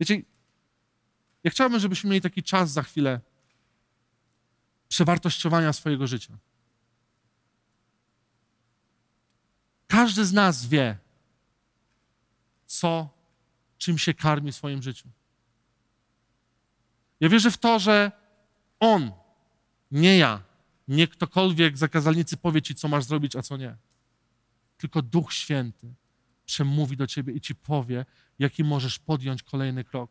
[0.00, 0.22] Wiecie,
[1.44, 3.20] Ja chciałbym, żebyśmy mieli taki czas za chwilę
[4.88, 6.38] przewartościowania swojego życia.
[9.86, 10.98] Każdy z nas wie,
[12.66, 13.08] co,
[13.78, 15.08] czym się karmi w swoim życiu.
[17.20, 18.12] Ja wierzę w to, że
[18.80, 19.12] On,
[19.90, 20.42] nie ja,
[20.88, 23.76] nie ktokolwiek zakazalnicy powie ci, co masz zrobić, a co nie.
[24.78, 25.94] Tylko Duch Święty
[26.46, 28.04] przemówi do ciebie i ci powie,
[28.38, 30.10] jaki możesz podjąć kolejny krok.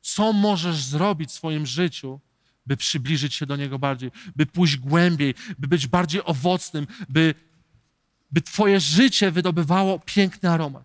[0.00, 2.20] Co możesz zrobić w swoim życiu,
[2.66, 7.34] by przybliżyć się do Niego bardziej, by pójść głębiej, by być bardziej owocnym, by,
[8.30, 10.84] by Twoje życie wydobywało piękny aromat.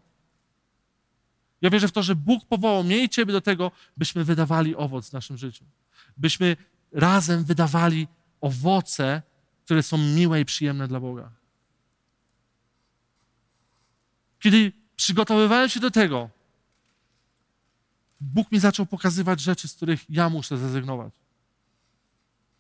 [1.62, 5.10] Ja wierzę w to, że Bóg powołał mnie i Ciebie do tego, byśmy wydawali owoc
[5.10, 5.66] w naszym życiu.
[6.18, 6.58] Byśmy
[6.92, 8.08] razem wydawali
[8.42, 9.22] owoce,
[9.66, 11.32] które są miłe i przyjemne dla Boga.
[14.40, 16.30] Kiedy przygotowywałem się do tego,
[18.22, 21.14] Bóg mi zaczął pokazywać rzeczy, z których ja muszę zrezygnować.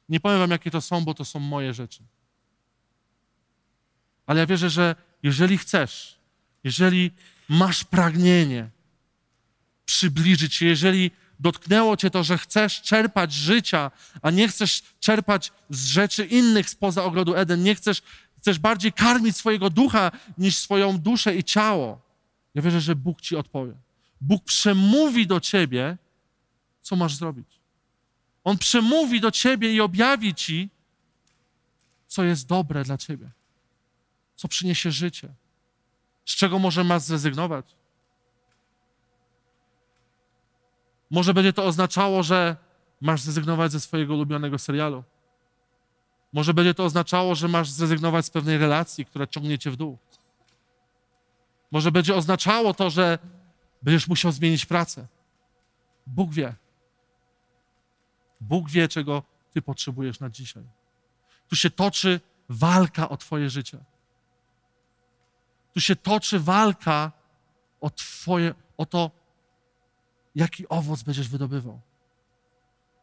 [0.10, 2.04] Nie powiem wam, jakie to są, bo to są moje rzeczy.
[4.26, 6.20] Ale ja wierzę, że jeżeli chcesz,
[6.64, 7.12] jeżeli
[7.50, 8.70] masz pragnienie
[9.86, 15.86] przybliżyć się, jeżeli dotknęło cię to, że chcesz czerpać życia, a nie chcesz czerpać z
[15.86, 18.02] rzeczy innych spoza ogrodu Eden, nie chcesz,
[18.38, 22.03] chcesz bardziej karmić swojego ducha niż swoją duszę i ciało,
[22.56, 23.74] ja wierzę, że Bóg ci odpowie.
[24.22, 25.98] Bóg przemówi do ciebie,
[26.82, 27.60] co masz zrobić.
[28.44, 30.70] On przemówi do ciebie i objawi ci,
[32.08, 33.32] co jest dobre dla ciebie,
[34.36, 35.34] co przyniesie życie,
[36.26, 37.76] z czego może masz zrezygnować.
[41.12, 42.58] Może będzie to oznaczało, że
[43.02, 45.04] masz zrezygnować ze swojego ulubionego serialu.
[46.34, 49.98] Może będzie to oznaczało, że masz zrezygnować z pewnej relacji, która ciągnie cię w dół.
[51.74, 53.20] Może będzie oznaczało to, że
[53.82, 55.08] będziesz musiał zmienić pracę.
[56.08, 56.56] Bóg wie.
[58.42, 60.64] Bóg wie, czego Ty potrzebujesz na dzisiaj.
[61.48, 62.20] Tu się toczy
[62.50, 63.78] walka o Twoje życie.
[65.74, 67.12] Tu się toczy walka
[67.82, 69.12] o Twoje, o to,
[70.36, 71.82] jaki owoc będziesz wydobywał.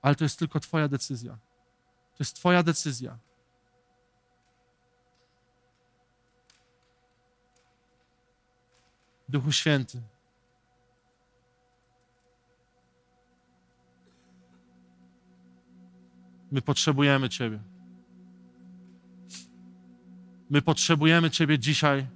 [0.02, 1.32] Ale to jest tylko Twoja decyzja.
[2.16, 3.18] To jest Twoja decyzja.
[9.30, 10.02] Duchu Święty.
[16.50, 17.60] My potrzebujemy Ciebie.
[20.50, 22.06] My potrzebujemy Ciebie dzisiaj,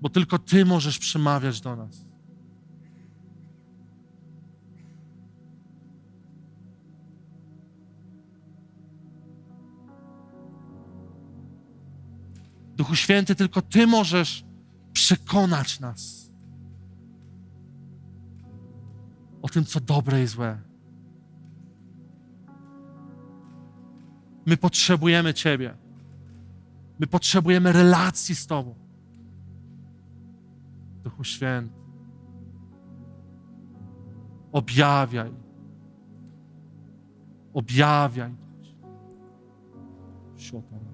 [0.00, 2.11] bo tylko Ty możesz przemawiać do nas.
[12.82, 14.44] Duchu Święty, tylko Ty możesz
[14.92, 16.30] przekonać nas
[19.42, 20.58] o tym, co dobre i złe.
[24.46, 25.74] My potrzebujemy Ciebie.
[26.98, 28.74] My potrzebujemy relacji z Tobą.
[31.04, 31.74] Duchu Święty,
[34.52, 35.32] objawiaj.
[37.54, 38.34] Objawiaj.
[40.36, 40.91] Siopara.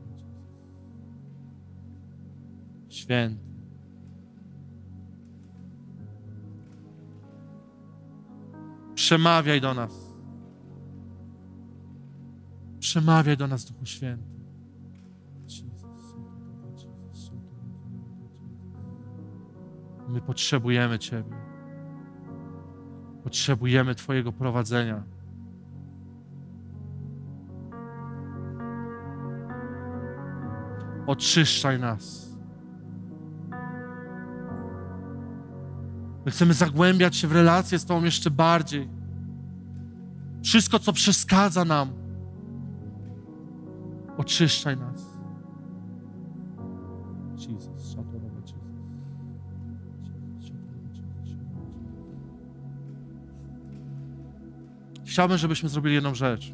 [3.08, 3.48] Święty.
[8.94, 10.14] Przemawiaj do nas.
[12.78, 14.38] Przemawiaj do nas, Duchu Święty.
[20.08, 21.36] My potrzebujemy Ciebie.
[23.24, 25.02] Potrzebujemy Twojego prowadzenia.
[31.06, 32.27] Oczyszczaj nas.
[36.28, 38.88] My chcemy zagłębiać się w relacje z Tobą jeszcze bardziej.
[40.42, 41.92] Wszystko, co przeszkadza nam,
[44.16, 45.02] oczyszczaj nas.
[47.38, 47.96] Jesus,
[55.04, 56.52] Chciałbym, żebyśmy zrobili jedną rzecz.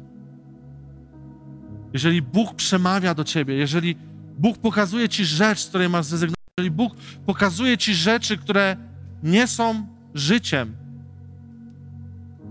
[1.93, 3.95] Jeżeli Bóg przemawia do Ciebie, jeżeli
[4.37, 6.95] Bóg pokazuje Ci rzecz, z której masz zrezygnować, jeżeli Bóg
[7.25, 10.75] pokazuje Ci rzeczy, które nie są życiem,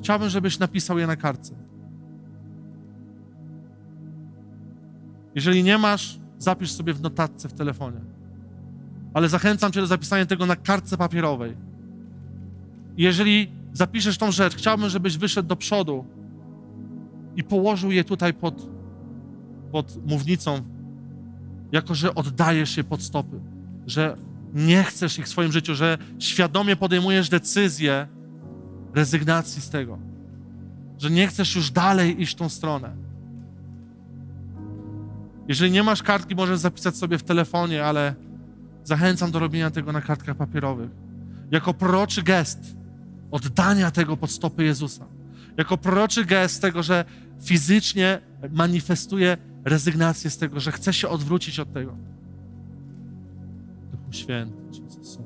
[0.00, 1.54] chciałbym, żebyś napisał je na kartce.
[5.34, 8.00] Jeżeli nie masz, zapisz sobie w notatce w telefonie.
[9.14, 11.56] Ale zachęcam Cię do zapisania tego na kartce papierowej.
[12.96, 16.04] Jeżeli zapiszesz tą rzecz, chciałbym, żebyś wyszedł do przodu
[17.36, 18.68] i położył je tutaj pod,
[19.72, 20.60] pod mównicą,
[21.72, 23.40] jako że oddajesz je pod stopy,
[23.86, 24.16] że
[24.54, 28.06] nie chcesz ich w swoim życiu, że świadomie podejmujesz decyzję,
[28.94, 29.98] rezygnacji z tego,
[30.98, 32.96] że nie chcesz już dalej iść tą stronę.
[35.48, 38.14] Jeżeli nie masz kartki, możesz zapisać sobie w telefonie, ale
[38.84, 40.90] zachęcam do robienia tego na kartkach papierowych.
[41.50, 42.76] Jako proroczy gest
[43.30, 45.06] oddania tego pod stopy Jezusa.
[45.56, 47.04] Jako proroczy gest tego, że
[47.42, 51.96] fizycznie manifestuje rezygnację z tego, że chce się odwrócić od tego.
[54.14, 55.18] Święty, Jesus,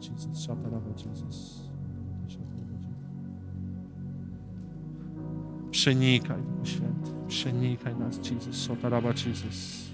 [0.00, 0.36] Jesus,
[1.06, 1.62] Jesus.
[5.70, 9.90] Przenikaj, Duchu Święty, przenikaj nas, Jesus, Sataraba, Jesus.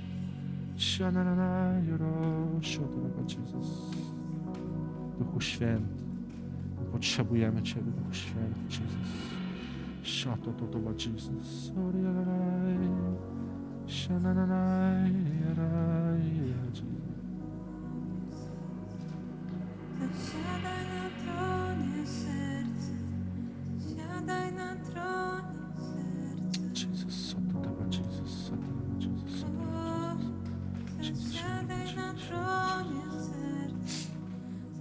[0.76, 2.12] Shananana, Joro,
[2.62, 3.90] Sataraba, Jesus.
[5.18, 6.04] Duchu Święty,
[6.92, 9.38] potrzebujemy Ciebie, Duchu Święty, Jesus.
[10.02, 11.72] Shato to to Jesus.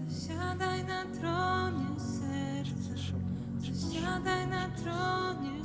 [0.07, 2.95] Zasiadaj na tronie serca,
[3.63, 5.56] siadaj na tronie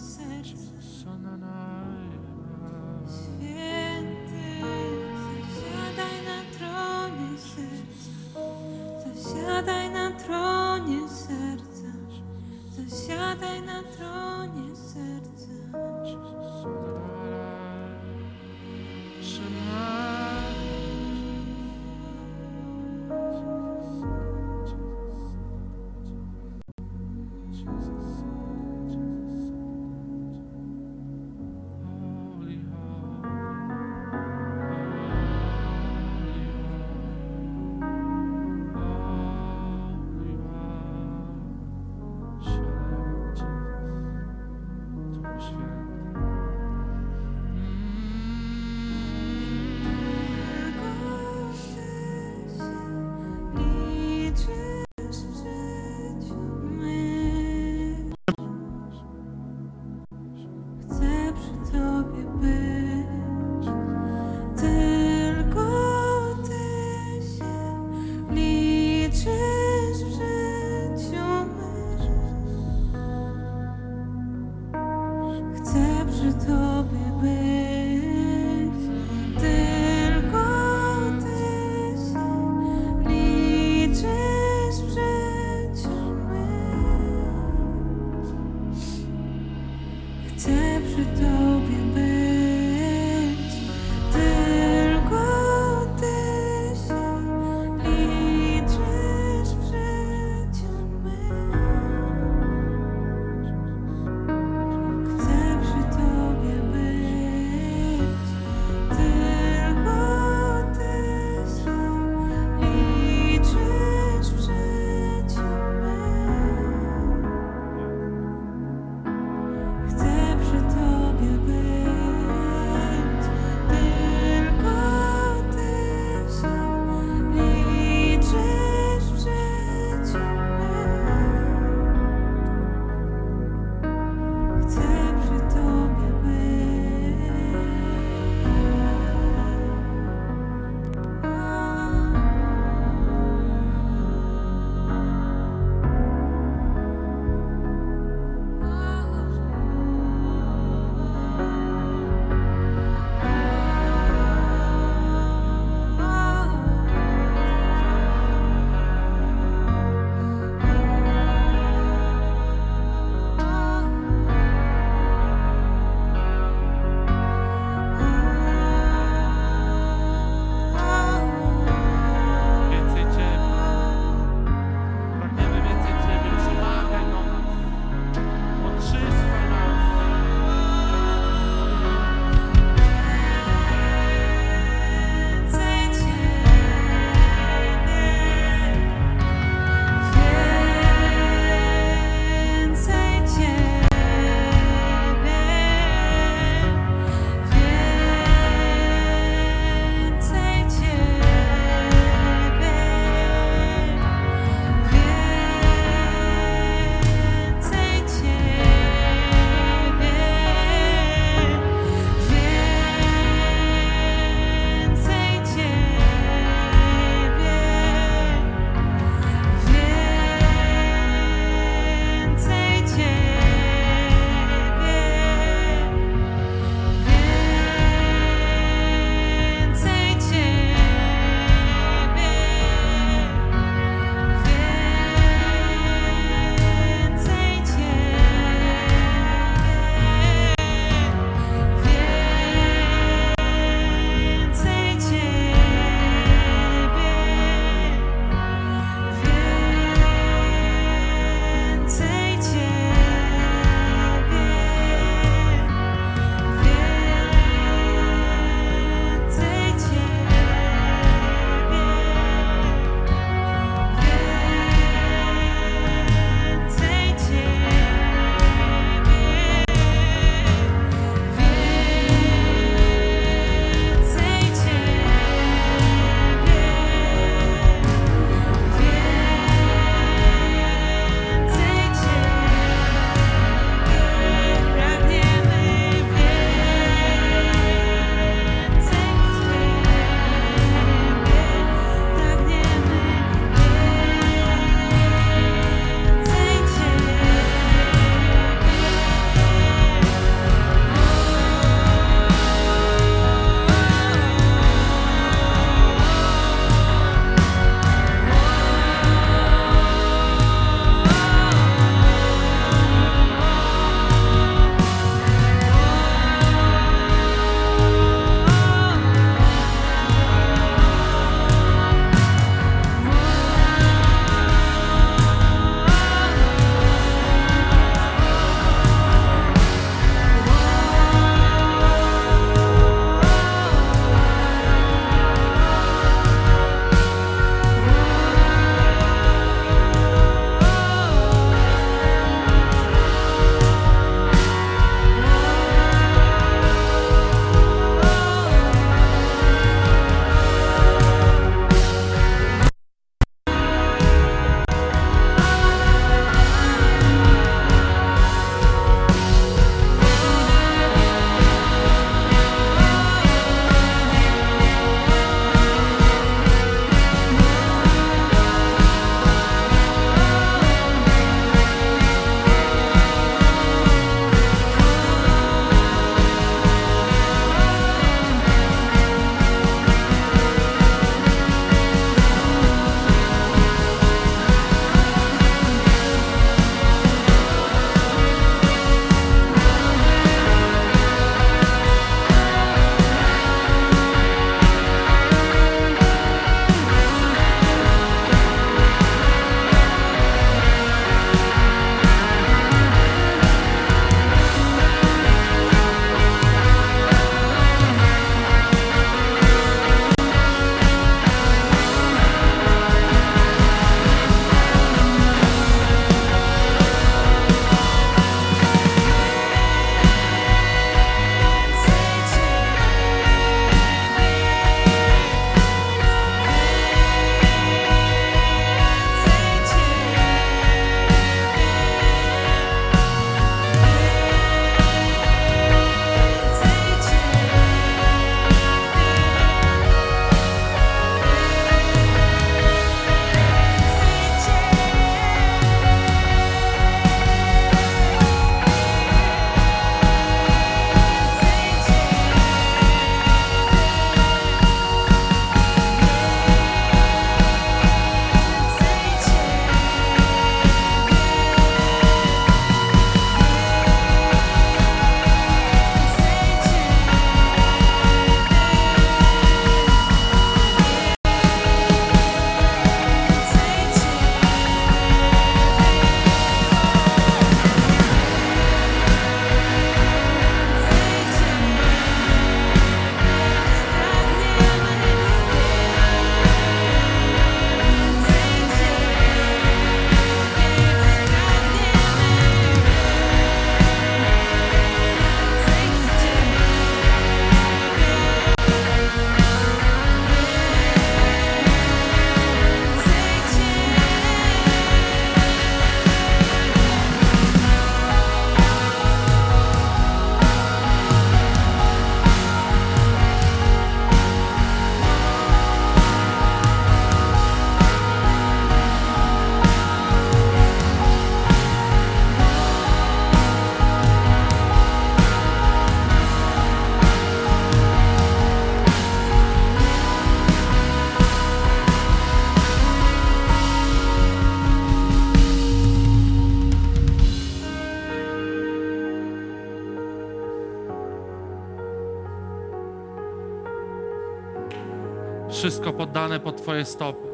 [546.13, 547.29] Poddane pod Twoje stopy.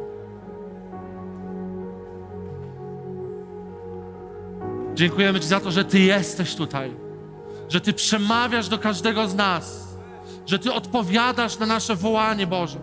[4.95, 6.97] Dziękujemy Ci za to, że Ty jesteś tutaj,
[7.69, 9.89] że Ty przemawiasz do każdego z nas,
[10.47, 12.79] że Ty odpowiadasz na nasze wołanie, Boże.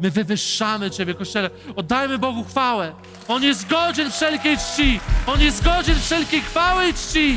[0.00, 1.50] My wywyższamy Ciebie, Kościele.
[1.76, 2.92] Oddajmy Bogu chwałę.
[3.28, 5.00] On jest godzien wszelkiej czci.
[5.26, 7.36] On jest godzien wszelkiej chwały i czci.